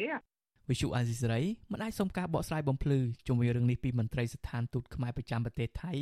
[0.70, 5.92] វិសុអាស៊ីសេរីមិនអាចសុំការបកស្រាយបំភ្លឺជុំវិញរឿងនេះពីមន្ត្រីស្ថានទូតខ្មែរប្រចាំប្រទេសថៃ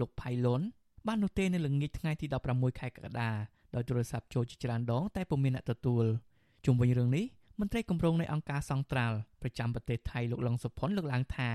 [0.00, 0.60] លោកផៃលុន
[1.06, 3.30] បាននោះទេនៅល្ងាចថ្ងៃទី16ខែកក្កដា
[3.74, 6.04] ដោយទូរស័ព្ទចូលជាច្រើនដងតែពុំមានអ្នកទទួល
[6.66, 7.24] ជុំវិញរឿងនេះ
[7.60, 11.50] មន្ត្រីគម្រោងនៃអង្គការសង្ត្រាល់ប្រចាំប្រទេសថៃលោកលងសុផុនលើកឡើងថា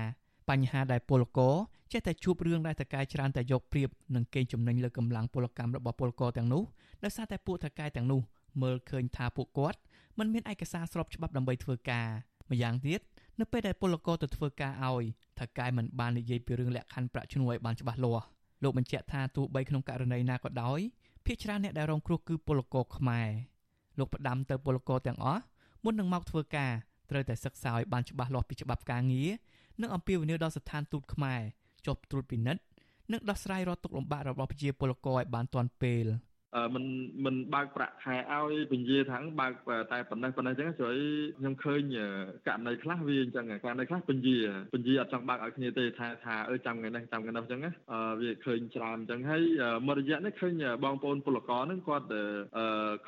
[0.48, 1.56] បញ្ហាដែលពលករ
[1.92, 6.62] ចេះតែជួបរឿងដែលតកែច្រើនតែយកព្រៀបនិងកេងចំណេញលើកម្លាំងពលកម្មរបស់ពលករទាំងនោះ
[7.04, 8.20] ដោយសារតែពួកតកែទាំងនោះ
[8.62, 9.78] មើលឃើញថាពួកគាត់
[10.18, 12.08] មិនមានឯកសារស្របច្បាប់ដើម្បីធ្វើការ
[12.50, 13.00] ម្យ៉ាងទៀត
[13.40, 15.04] នៅពេលដែលពលករទៅធ្វើការឲ្យ
[15.38, 18.26] ថៅកែមិនបាននិយាយពីរឿងលក្ខខណ្ឌប្រាក់ឈ្នួលឲ្យបានច្បាស់លាស់
[18.62, 20.80] លោកបញ្ជាក់ថាទោះបីក្នុងករណីណាក៏ដោយ
[21.24, 23.28] ភាគច្រើនអ្នកដែលរងគ្រោះគឺពលករខ្មែរ
[23.98, 25.42] លោកផ្ដាំទៅពលករទាំងអស់
[25.84, 26.72] មុននឹងមកធ្វើការ
[27.10, 29.30] ត្រូវតែសិក្សាឲ្យបានច្បាស់លាស់ពីច្បាប់ការងារ
[29.80, 31.40] និងអំពាវនាវដល់ស្ថានទូតខ្មែរ
[31.86, 32.62] ចុះត្រួតពិនិត្យ
[33.12, 36.06] និងដោះស្រាយរាល់ទុក្ខលំបាករបស់ប្រជាពលករឲ្យបានទាន់ពេល។
[36.74, 36.84] មិន
[37.24, 39.52] មិនបើកប្រាក់ខែឲ្យពញាថាងបើក
[39.92, 40.96] តែប៉ុណ្ណេះប៉ុណ្ណេះអញ្ចឹងជួយ
[41.38, 41.80] ខ្ញុំឃើញ
[42.46, 44.38] ករណីខ្លះវាអញ្ចឹងករណីខ្លះពញា
[44.74, 47.60] ពញាអត់ចង់បើកឲ្យគ្នាទេថាថាអឺចាំថ្ងៃនេះចាំថ្ងៃនោះអញ្ចឹង
[48.20, 49.42] វាឃើញច្រើនអញ្ចឹងហើយ
[49.86, 50.52] មួយរយៈនេះឃើញ
[50.84, 52.06] បងប្អូនពលករហ្នឹងគាត់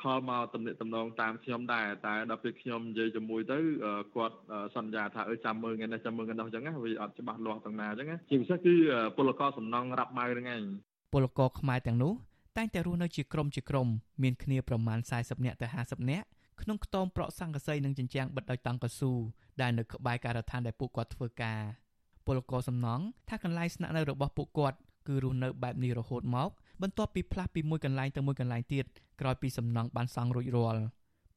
[0.01, 3.57] ខលមកតំណែងតំណងតាមខ្ញុំដែរតែដល់ពេលខ្ញុំនិយាយជាមួយទៅ
[4.15, 4.37] គាត់
[4.75, 8.75] សន្យាថាអឺចាំមើលថ្ងៃនេះចាំមើលថ្ងៃនោះអញ្ចឹងវាអត់ច្បាស់លាស់ទាំងណាអញ្ចឹងជាពិសេសគឺ
[9.17, 10.63] ពលករសំណងរាប់ម៉ៅហ្នឹងឯង
[11.13, 12.13] ពលករខ្មែរទាំងនោះ
[12.57, 13.87] តែងតែរស់នៅជាក្រុមជាក្រុម
[14.23, 16.27] មានគ្នាប្រមាណ40នាក់ទៅ50នាក់
[16.61, 19.11] ក្នុងខ្ទមប្រក់សង្កសីនិងជញ្ជាំងបិទដោយតង់កស៊ូ
[19.61, 21.61] ដែលនៅក្បែរការដ្ឋានដែលពួកគាត់ធ្វើការ
[22.25, 24.77] ពលករសំណង់ថាកន្លែងស្នាក់នៅរបស់ពួកគាត់
[25.07, 26.49] គឺរស់នៅបែបនេះរហូតមក
[26.81, 28.85] បន្ទាប់ពីផ្លាស់ពីមួយកន្លែងទៅមួយកន្លែងទៀត
[29.21, 30.81] ក្រោយពីសំណង់បានសង់រួចរាល់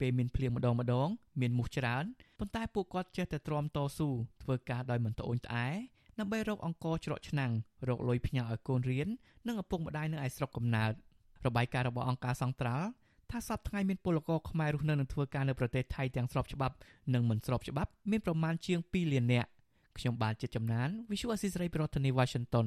[0.00, 1.08] ពេលមានភ្លៀងម្ដងម្ដង
[1.40, 2.04] មានមូសច្រើន
[2.38, 4.08] ប៉ុន្តែពួកគាត់ចេះតែទ្រាំតស៊ូ
[4.42, 5.68] ធ្វើការដោយមិនត្អូញត្អែ
[6.20, 7.52] ដើម្បីរកអង្គច្រកឆ្នាំង
[7.88, 9.08] រកលុយផ្ញើឲ្យកូនរៀន
[9.46, 10.92] និងឪពុកម្ដាយនៅឯស្រុកកំណើត
[11.46, 12.88] របាយការណ៍របស់អង្គការសង្ត្រាល់
[13.30, 16.74] ថាសប្តាហ៍មានពលករខ្មែររស់នៅនឹងធ្វើការនៅប្រទេសថៃទាំងស្របច្បាប់
[17.14, 19.48] និងមិនស្របច្បាប់មានប្រមាណជាង2លាននាក់
[19.98, 22.66] ខ្ញុំបាទចិត្តចំណាន Visual Assisray ប្រធានាទី Washington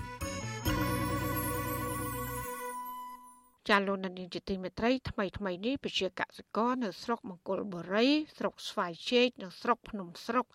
[3.69, 8.07] ចាលោកនានីជាទីមេត្រីថ្មីថ្មីនេះប្រជាកសិករនៅស្រុកមង្គលបុរី
[8.37, 10.45] ស្រុកស្វាយជែកនិងស្រុកភ្នំស្រុក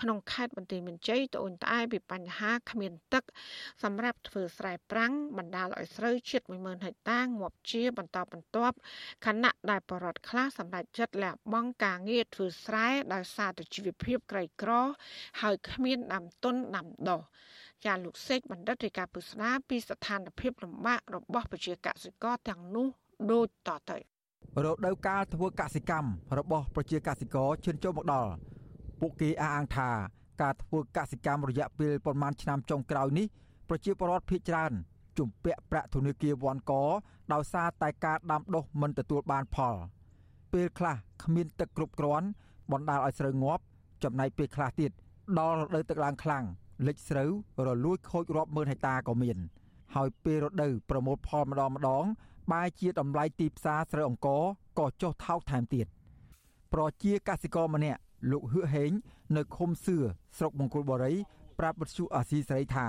[0.00, 3.24] ក្នុងខេត្តបន្ទាយមានជ័យត្អូញត្អែពីបញ្ហាគ្មានទឹក
[3.82, 8.76] សម្រាប់ធ្វើស្រែប្រាំងបណ្ដាលឲ្យស្រូវជិត10000ហិកតាងាប់ជាបន្តបន្ទាប់
[9.26, 14.70] ខណៈដែលបរដ្ឋខ្លះសម្រាប់ចិត្តលះបង់ការងារធ្វើស្រែដោយសារតែជីវភាពក្រីក្រ
[15.40, 17.22] ហើយគ្មានដើមទុនដាំដុះ
[17.84, 22.86] ចាលោកសេកបណ្ឌិតរាយការណ៍ពុស្ដាពីស្ថានភាពលំបាករបស់ប្រជាកសិករទាំងនោះ
[23.32, 23.98] ដូចតទៅ
[24.64, 28.32] រដូវកាលធ្វើកសិកម្មរបស់ប្រជាកសិករឈានចូលមកដល់
[29.00, 29.90] ពួកគេអះអាងថា
[30.42, 33.26] ការធ្វើកសិកម្មរយៈពេលប្រមាណឆ្នាំចុងក្រោយនេះ
[33.68, 34.72] ប្រជាពលរដ្ឋភ័យច្រើន
[35.18, 36.72] ជំពាក់ប្រាក់ធនាគារវ៉ាន់ក
[37.32, 39.74] ដោយសារតែការដាំដុះមិនទទួលបានផល
[40.52, 42.26] ពេលខ្លះគ្មានទឹកគ្រប់គ្រាន់
[42.72, 43.62] បណ្ដាលឲ្យស្រូវងាប់
[44.04, 44.90] ចំណែកពេលខ្លះទៀត
[45.38, 46.44] ដល់រដូវទឹកឡើងខ្លាំង
[46.86, 47.30] លិចស្រូវ
[47.66, 49.38] រលួយខូចរាប់ម៉ឺនហិកតាក៏មាន
[49.94, 52.04] ហើយពេលរដូវប្រមូលផលម្ដងម្ដង
[52.52, 54.42] បែជាតម្លៃទីផ្សារស្រូវអង្ករ
[54.78, 55.86] ក៏ចុះថោកថែមទៀត
[56.72, 58.00] ប្រជាកសិករម្នាក់
[58.30, 58.90] លោកហឿហេង
[59.36, 59.96] នៅឃុំសឿ
[60.36, 61.14] ស្រុកមង្គលបុរី
[61.58, 62.86] ប្រាប់វិទ្យុអាស៊ីសេរីថា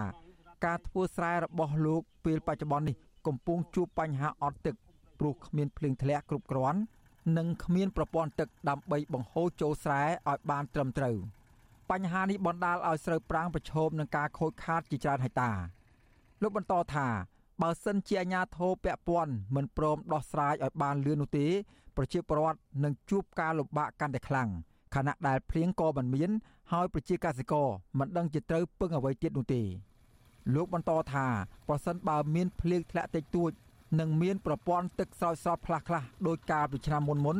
[0.65, 2.95] ការធ្វើស្រែរបស់លោកពេលបច្ចុប្បន្ននេះ
[3.27, 4.75] កំពុងជួបបញ្ហាអត់ទឹក
[5.19, 6.79] ព្រោះគ្មានភ្លៀងធ្លាក់គ្រប់គ្រាន់
[7.37, 11.15] និងគ្មានប្រព័ន្ធទឹកដើម្បីបង្ហូរចូលស្រែឲ្យបានត្រឹមត្រូវ
[11.91, 15.51] បញ្ហានេះបណ្ដាលឲ្យស្រូវប្រាំងប្រឈមនឹងការខូចខាតជាច្រើនហិកតា
[16.41, 17.07] លោកបន្តថា
[17.61, 21.47] បើសិនជាអាជ្ញាធរពាក់ព័ន្ធមិនព្រមដោះស្រាយឲ្យបានលឿននោះទេ
[21.95, 24.49] ប្រជាពលរដ្ឋនឹងជួបការលំបាកកាន់តែខ្លាំង
[24.95, 26.29] ខណៈដែលភ្លៀងក៏មិនមាន
[26.71, 27.67] ហើយប្រជាកសិករ
[27.99, 29.61] មិនដឹងជាត្រូវពឹងអ្វីទៀតនោះទេ
[30.55, 31.27] លោកបន្តថា
[31.67, 33.51] ប្រសិនបើមានភ្លៀងធ្លាក់តិចតួច
[33.99, 37.37] និងមានប្រព័ន្ធទឹកស្រោចស្រពខ្លះៗដោយកាលពីឆ្នាំមុនមុន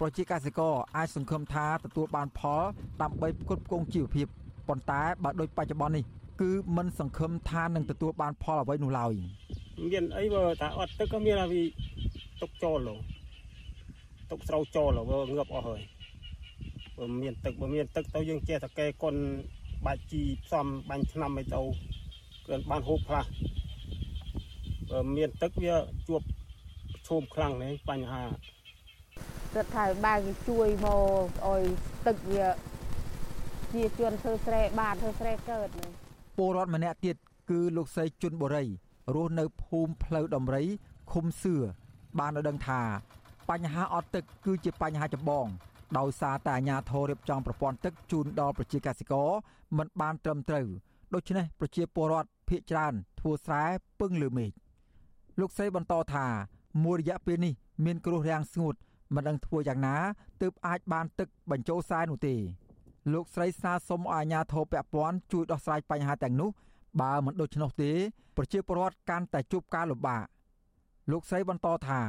[0.00, 2.62] ប្រជាកសិករអាចសង្ឃឹមថាទទួលបានផល
[3.02, 4.26] ដើម្បីផ្គត់ផ្គង់ជីវភាព
[4.68, 6.04] ប៉ុន្តែបើដូចបច្ចុប្បន្ននេះ
[6.40, 9.12] គឺមិនសង្ឃឹមថានឹងទទួលបានផលអ្វីនោះឡើយ
[9.90, 11.62] មានអីបើថាអត់ទឹកក៏មានអាវី
[12.40, 12.96] ទុកចូលលោ
[14.30, 15.80] ទុកស្រូវចូលវាងើបអស់ហើយ
[16.96, 19.14] បើមានទឹកបើមានទឹកទៅយើងចេះតែកែកុន
[19.86, 21.60] បាច់ជីផ្សំបាញ់ឆ្នាំអីទៅ
[22.46, 23.24] គឺបានហូបខ្លះ
[24.90, 25.74] បើមានទឹកវា
[26.08, 26.22] ជួប
[27.06, 28.24] ឈោមខ្លាំងនេះបញ្ហា
[29.58, 31.62] រដ្ឋាភិបាលគេជួយមកឲ្យ
[32.06, 32.46] ទឹកវា
[33.72, 35.90] ជាជនធ្វើស្រែបានធ្វើស្រែកើតនេះ
[36.36, 37.16] ពលរដ្ឋម្នាក់ទៀត
[37.50, 38.64] គឺលោកស្រីជុនបូរី
[39.14, 40.64] រស់នៅភូមិផ្លូវដំរី
[41.12, 41.54] ឃុំសឿ
[42.18, 42.82] បានឲ្យដឹងថា
[43.50, 45.46] បញ្ហាអត់ទឹកគឺជាបញ្ហាចម្បង
[45.98, 49.28] ដោយសារតែអាជ្ញាធររៀបចំប្រព័ន្ធទឹកជូនដល់ប្រជាកសិករ
[49.78, 50.66] មិនបានត្រឹមត្រូវ
[51.14, 53.64] ដូច្នេះប្រជាពលរដ្ឋភ ieck ច្រើនធ្វើស្រែ
[54.00, 54.50] ពឹងលើមេឃ
[55.40, 56.26] លោកស្រីបន្តថា
[56.84, 57.54] មួយរយៈពេលនេះ
[57.84, 58.74] មានគ្រោះរាំងស្ងួត
[59.14, 59.96] មិនដឹងធ្វើយ៉ាងណា
[60.42, 62.34] ទើបអាចបានទឹកបញ្ចូលខ្សែនោះទេ
[63.12, 66.50] លោកស្រីស្នើសុំឲ្យអាជ្ញាធរពាក់ព័ន្ធជួយដោះស្រាយបញ្ហាទាំងនោះ
[67.00, 67.92] បើមិនដូច្នោះទេ
[68.36, 70.24] ប្រជាពលរដ្ឋកាន់តែជួបការលំបាក
[71.10, 72.00] លោកស្រីបន្តថា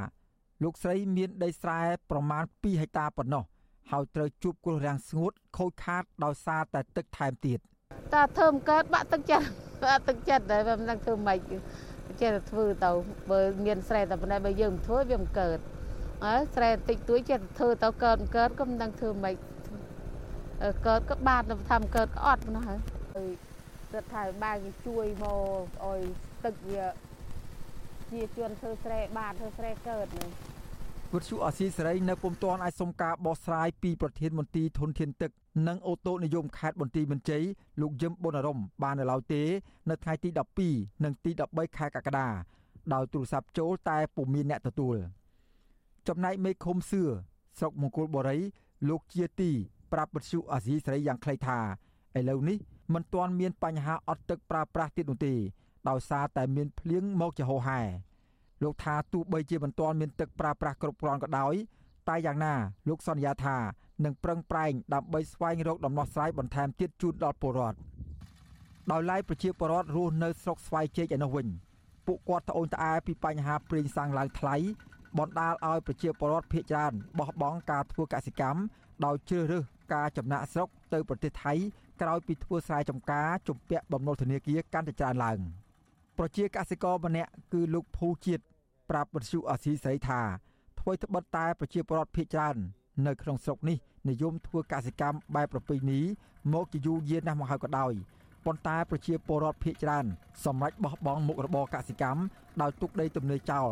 [0.63, 1.79] លោកស្រីមានដីស្រែ
[2.09, 3.43] ប្រមាណ2ហិកតាប៉ុណ្ណោះ
[3.91, 7.59] ហើយត្រូវជួបគ្រោះរាំងស្ងួតខូចខាតដោយសារតែទឹកថែមទៀត
[8.13, 9.47] តាធ្វើមិនកើតបាក់ទឹកចិត្ត
[9.83, 11.39] បាក់ទឹកចិត្តតែមិនដឹងធ្វើម៉េច
[12.21, 12.91] ចេះតែធ្វើទៅ
[13.29, 15.57] បើមានស្រែតែប៉ុណ្ណេះបើយើងមិនធ្វើវាមិនកើត
[16.25, 19.35] អើស្រែតិចតួចចេះតែធ្វើទៅកើតមិនកើតក៏មិនដឹងធ្វើម៉េច
[20.87, 22.79] កើតក៏បានតែថាមិនកើតក៏អត់ប៉ុណ្ណោះហើយ
[23.93, 25.99] រដ្ឋាភិបាលគេជួយមកឲ្យ
[26.45, 26.85] ទឹកវា
[28.11, 30.29] ជាជនធ្វើស្រែបានធ្វើស្រែកើតនេះ
[31.13, 35.31] វិទ្យុអាស៊ីសេរីនៅពុំទាន់អាចសុំការបោះស្រាយពីប្រធានមន្ត្រីធនធានទឹក
[35.67, 37.43] និងអូតូនិយមខេត្តបន្ទាយមានជ័យ
[37.81, 39.43] លោកយឹមប៊ុនអរមបាននៅឡើយទេ
[39.89, 40.29] នៅថ្ងៃទី
[40.67, 42.27] 12និងទី13ខែកក្កដា
[42.93, 44.97] ដោយទូរស័ព្ទចូលតែពុំមានអ្នកទទួល
[46.07, 47.01] ចំណែកមេឃុំសឿ
[47.57, 48.37] ស្រុកមង្គលបុរី
[48.89, 49.51] លោកជាទី
[49.91, 51.59] ប្រាប់វិទ្យុអាស៊ីសេរីយ៉ាងខ្លីថា
[52.17, 52.57] ឥឡូវនេះ
[52.93, 55.33] មិនទាន់មានបញ្ហាអត់ទឹកប្រើប្រាស់ទៀតនោះទេ
[55.89, 57.81] ដោយសារតែមានភ្លៀងមកជាហូរហែ
[58.63, 61.53] លោកថាទោះបីជាមិនទាន់មានទឹកប្រើប្រាស់គ្រប់គ្រាន់ក៏ដោយ
[62.09, 62.53] តែយ៉ាងណា
[62.89, 63.57] លោកសន្យាថា
[64.05, 67.77] នឹងប្រឹងប្រែងដើម្បីស្វែងរកដំណោះស្រាយបន្ថែមទៀតជូនដល់ពលរដ្ឋ
[68.91, 71.47] ដោយឡែកប្រជាពលរដ្ឋរស់នៅស្រុកស្វាយជែកឯនោះវិញ
[72.05, 74.55] ពួកគាត់ត្អូញត្អែពីបញ្ហាប្រេងសាំងឡើងថ្លៃ
[75.17, 78.59] បណ្ដាលឲ្យប្រជាពលរដ្ឋភ័យច្រើនបោះបង់ការធ្វើកសិកម្ម
[79.05, 79.63] ដោយជ្រើសរើស
[79.93, 81.53] ការចំណាក់ស្រុកទៅប្រទេសថៃ
[82.01, 85.39] ក្រោយពីធ្វើស្រែចម្ការជំពាក់បំណុលធនាគារកាន់តែច្រើនឡើង
[86.17, 88.43] ប្រជាកសិករម្នាក់គឺលោកភូជាតិ
[88.89, 90.21] ប្រាប់វិទ្យុអាស៊ីសេរីថា
[90.79, 92.55] អ្វីត្បិតតែប្រជាពលរដ្ឋភ័យច្រើន
[93.07, 93.77] នៅក្នុងស្រុកនេះ
[94.09, 95.99] និយមធ្វើកសិកម្មបែបប្រពៃណី
[96.53, 97.93] មកជាយូរយារណាស់មកហើយក៏ដោយ
[98.45, 100.05] ប៉ុន្តែប្រជាពលរដ្ឋភ័យច្រើន
[100.45, 102.21] សម្រេចបោះបង់មុខរបរកសិកម្ម
[102.61, 103.69] ដោយទុកដីទំនេរចោល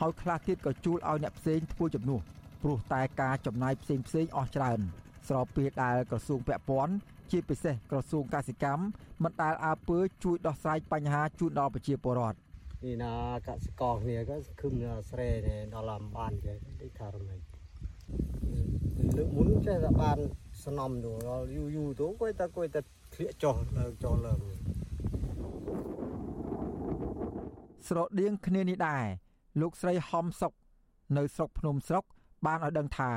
[0.00, 2.20] ហើយខ្លះទៀតក៏ជួលឲ្យអ្នកផ្សេងធ្វើជំនួស
[2.62, 4.80] ព្រោះតែការចំណាយផ្សេងផ្សេងអស់ច្រើន
[5.28, 6.94] ស្របពេលដែលក្រសួងពាក់ព័ន្ធ
[7.30, 8.82] ជាពិសេសក្រសួងកសិកម្ម
[9.22, 12.38] មិនដែលអើពើជួយដោះស្រាយបញ្ហាជូនដល់ប្រជាពលរដ្ឋ
[12.84, 13.12] នេះណា
[13.48, 14.72] កសិករគ្នាក៏ខឹម
[15.10, 15.28] ស្រែ
[15.74, 17.40] ដល់អំបានចេះទីថារំលែក
[19.16, 20.18] លើកមុនចេះតែបាន
[20.64, 22.80] សំណំទៅដល់យូរយូរទៅគាត់តែគាត់តែ
[23.14, 24.40] ធ្លាក់ចុះឡើងចុះឡើង
[27.88, 29.04] ស្រដៀងគ្នានេះដែរ
[29.60, 30.52] លោកស្រីហំសុក
[31.16, 32.04] នៅស្រុកភ្នំស្រុក
[32.46, 33.10] បានឲ្យដឹងថា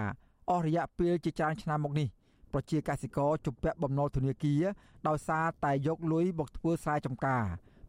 [0.49, 2.07] អស់រយៈពេលជាច្រើនឆ្នាំមកនេះ
[2.53, 4.63] ប្រជាកសិករជំពាក់បំណុលធនាគារ
[5.07, 7.43] ដោយសារតែយកលុយមកធ្វើស្រែចម្ការ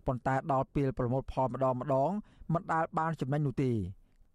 [0.07, 2.11] ប៉ុន្តែដល់ពេលប្រមូលផលម្ដងម្ដង
[2.53, 3.73] មិនដាល់បានចំណេញនោះទេ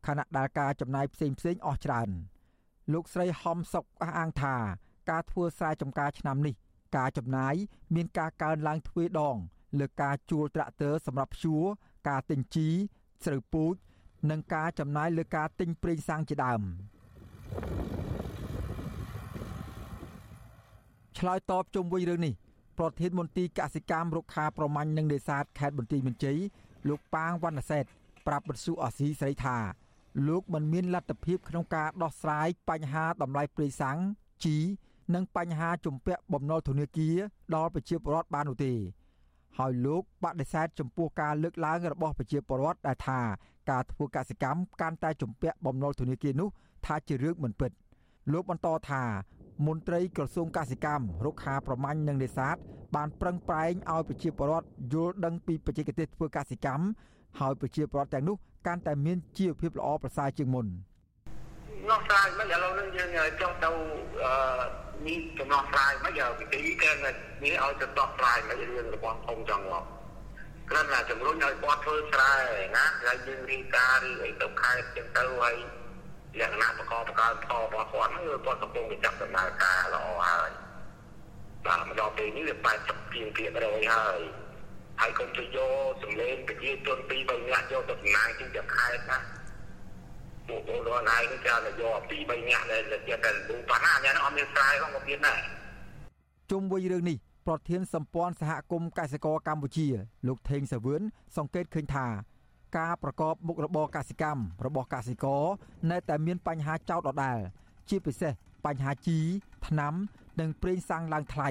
[0.07, 2.09] ខណៈដែលការចំណាយផ្សេងផ្សេងអស់ច្រើន
[2.93, 4.55] លោកស្រីហំសុកអះអាងថា
[5.09, 6.55] ការធ្វើស្រែចម្ការឆ្នាំនេះ
[6.97, 7.55] ការចំណាយ
[7.95, 9.37] មានការកើនឡើងទ្វេដង
[9.79, 11.63] លើការជួលត្រាក់ទ័រសម្រាប់ភ្ជួរ
[12.09, 12.67] ការទិញជី
[13.25, 13.75] ស្រូវពូជ
[14.31, 16.61] និងការចំណាយលើការទិញប្រេងសាំងជាដើម
[21.17, 22.33] ឆ្លើយតបជុំវិញរឿងនេះ
[22.77, 26.39] ប្រធានមន្ទីរកសិកម្មរុក្ខាប្រមាញ់និងនេសាទខេត្តបន្ទាយមានជ័យ
[26.87, 27.85] លោកប៉ាងវណ្ណសេត
[28.27, 29.57] ប្រាប់បទសុអសីស្រីថា
[30.27, 33.97] លោកមិនមានលទ្ធភាពក្នុងការដោះស្រាយបញ្ហាតម្លៃប្រេងសាំង
[34.45, 34.57] ជី
[35.13, 37.15] និងបញ្ហាជំពាក់បំណុលធនាគារ
[37.55, 38.73] ដល់ប្រជាពលរដ្ឋបាននោះទេ
[39.57, 43.21] ហើយលោកបដិសេធចំពោះការលើកឡើងរបស់ប្រជាពលរដ្ឋដែលថា
[43.69, 46.49] ការធ្វើកសិកម្មកាន់តែជំពាក់បំណុលធនាគារនោះ
[46.85, 47.71] ថាជារឿងមិនពិត
[48.33, 49.03] លោកបន្តថា
[49.67, 52.55] មន្ត្រីក្រសួងកសិកម្មរុក្ខាប្រមាញ់និងនេសាទ
[52.95, 56.85] បានប្រឹងប្រែងឲ្យប្រជាពលរដ្ឋយល់ដឹងពីបច្ចេកទេសធ្វើកសិកម្ម
[57.39, 58.35] ហើយប្រជាពលរដ្ឋទាំងនោះ
[58.67, 60.65] កាន់តែមានជីវភាពល្អប្រសើរជាងមុន
[61.89, 63.09] នោះស្រាយមិនឥឡូវនេះយើង
[63.41, 63.69] ចង់ទៅ
[64.25, 64.35] អឺ
[65.07, 66.91] នេះចំនួនស្រាយមិនយកវិធីគេ
[67.43, 69.83] នេះឲ្យទៅដោះស្រាយមិនរឿងរបស់ធំចង់មក
[70.69, 72.33] គ្រាន់តែជំរុញឲ្យគាត់ធ្វើស្រែ
[72.75, 75.55] ណាហើយយើងរីការឬអីទៅខេត្តចឹងទៅហើយ
[76.39, 80.49] លក្ខណៈបកបកើផលរបស់គាត់ហ្នឹងគឺគាត់កំពុងតែចាប់ដំណើរការល្អហើយ
[81.65, 82.55] បាទមកដល់ពេលនេះវា
[82.85, 84.19] 80ជាងភាគរយហើយ
[85.01, 89.19] ហើយកុំទៅយកសម្លេងប្រជាជនពីរបីនាក់យកទៅចំណាយទីទៅខេត្តណា
[90.47, 95.41] ពួកពលរដ្ឋហើយនេះគេយកពីរបីនាក់ដែលគេតែលូប៉ះណាញ៉ាំអត់មានស្រ័យផងក៏មានដែរ
[96.51, 97.17] ជុំវិញរឿងនេះ
[97.47, 99.87] ប្រធានសម្ព័ន្ធសហគមន៍កសិករកម្ពុជា
[100.27, 101.01] លោកថេងសាវឿន
[101.37, 102.07] សង្កេតឃើញថា
[102.77, 105.43] ការប្រកបមុខរបរកសិកម្មរបស់កសិករ
[105.91, 107.39] នៅតែមានបញ្ហាចោទដដែល
[107.89, 108.33] ជាពិសេស
[108.65, 109.19] បញ្ហាជី
[109.67, 109.93] ថ្នាំ
[110.39, 111.49] និងប្រេងសាំងឡើងថ្លៃ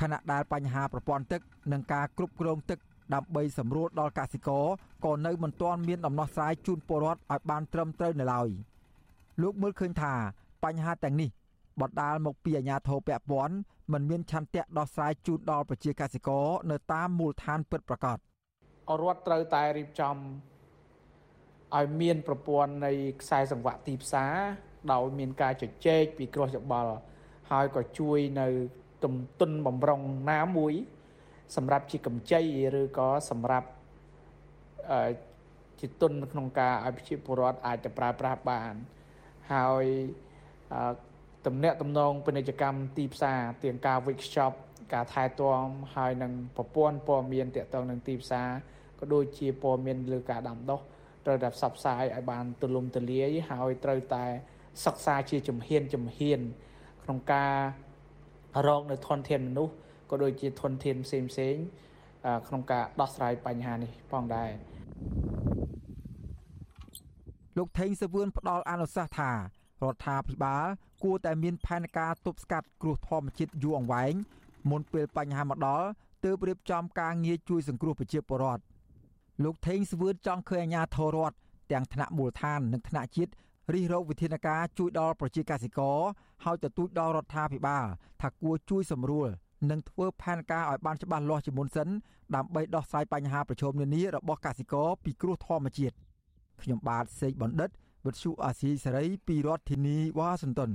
[0.00, 1.40] ខណៈដែលបញ្ហាប្រព័ន្ធទឹក
[1.72, 2.78] និងការគ្រប់គ្រងទឹក
[3.14, 4.66] ដើម្បីសម្រួលដល់កសិករ
[5.04, 8.48] ក៏នៅមិនទាន់មានដំណោះស្រាយជូនពលរដ្ឋឲ្យបានត្រឹមត្រូវនៅឡើយ
[9.42, 10.14] លោកមើលឃើញថា
[10.64, 11.30] បញ្ហាទាំងនេះ
[11.80, 13.54] បណ្ដាលមកពីអាជ្ញាធរពាក់ព័ន្ធ
[13.92, 18.18] មិនមានឆន្ទៈដោះស្រាយជូនដល់ប្រជាកសិករនៅតាមមូលដ្ឋានពិតប្រាកដ
[19.02, 20.16] រដ្ឋត្រូវតែរៀបចំ
[21.76, 24.34] ឲ្យមានប្រព័ន្ធនៃខ្សែសង្វាក់ទីផ្សារ
[24.92, 26.92] ដោយមានការជជែកពីគ្រោះយោបល់
[27.50, 28.46] ហើយក៏ជួយនៅ
[29.04, 30.00] ទំទុនបំរុង
[30.30, 30.74] ណាមួយ
[31.56, 32.42] សម្រាប់ជាកម្ចី
[32.80, 33.68] ឬក៏សម្រាប់
[34.92, 35.12] អឺ
[35.80, 38.74] ជាទុនក្នុងការឲ្យប្រជាពលរដ្ឋអាចទៅប្រើប្រាស់បាន
[39.52, 39.84] ហើយ
[41.46, 44.56] តំណាក់តំណងពាណិជ្ជកម្មទីផ្សារទាំងការវិកខ្ចប់
[44.92, 45.64] ការថែទាំ
[45.94, 48.48] ហើយនឹងប្រព័ន្ធព័ត៌មានទាក់ទងនឹងទីផ្សារ
[48.98, 50.80] ក៏ដូចជាព័ត៌មានលើការដាំដុះ
[51.26, 54.24] ត្រូវតែផ្សព្វផ្សាយឲ្យបានទូលំទូលាយហើយត្រូវតែ
[54.84, 56.40] សិក្សាជាជំហានជំហាន
[57.02, 57.54] ក្នុងការ
[58.66, 59.74] រកនៅធនធានមនុស្ស
[60.10, 61.56] ក៏ដូចជាធនធានផ្សេងផ្សេង
[62.48, 64.50] ក្នុងការដោះស្រាយបញ្ហានេះផងដែរ
[67.58, 69.36] លោកថេងសវឿនផ្ដល់អនុសាសន៍ថារ
[69.94, 70.66] ដ្ឋាភិបាល
[71.04, 74.14] គួរតែមានផែនការទប់ស្កាត់គ្រោះធម្មជាតិយូរអង្វែង
[74.70, 75.86] មុនពេលបញ្ហាមកដល់
[76.24, 78.62] ទើបរៀបចំការងារជួយសង្គ្រោះប្រជាពលរដ្ឋ
[79.44, 81.36] លោកថេងសវឿនចង់ឃើញអាជ្ញាធររដ្ឋ
[81.72, 83.32] ទាំងថ្នាក់មូលដ្ឋាននិងថ្នាក់ជាតិ
[83.74, 85.98] រិះរោបវិធានការជួយដល់ប្រជាកសិករ
[86.44, 87.86] ហើយទទូចដល់រដ្ឋាភិបាល
[88.22, 89.28] ថាគួរជួយសម្រួល
[89.70, 91.88] និងធ្វើផែនការឲ្យបានច្បាស់លាស់ជាមុនសិន
[92.34, 95.94] ដើម្បីដោះស្រាយបញ្ហាប្រឈមនានារបស់កសិករពីគ្រោះធម្មជាតិ
[96.62, 97.70] ខ្ញុំបាទសេកបណ្ឌិត
[98.06, 100.70] វិទ្យុអាស៊ីសេរីពីរដ្ឋធានីវ៉ាស៊ីនតោន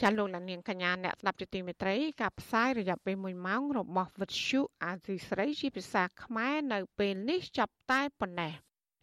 [0.00, 8.52] ចាលោកលានកញ្ញាអ្នកស្ដាប់ជាទីមេត្រីការផ្សាយរយៈពេល1ម៉ោងរបស់វិទ្យុអាស៊ីស្រីជាភាសាខ្មែរនៅពេលនេះចាប់តែប៉ុណ្ណេះ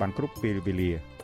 [0.00, 0.90] បានគ្រប់ពេលវេលា។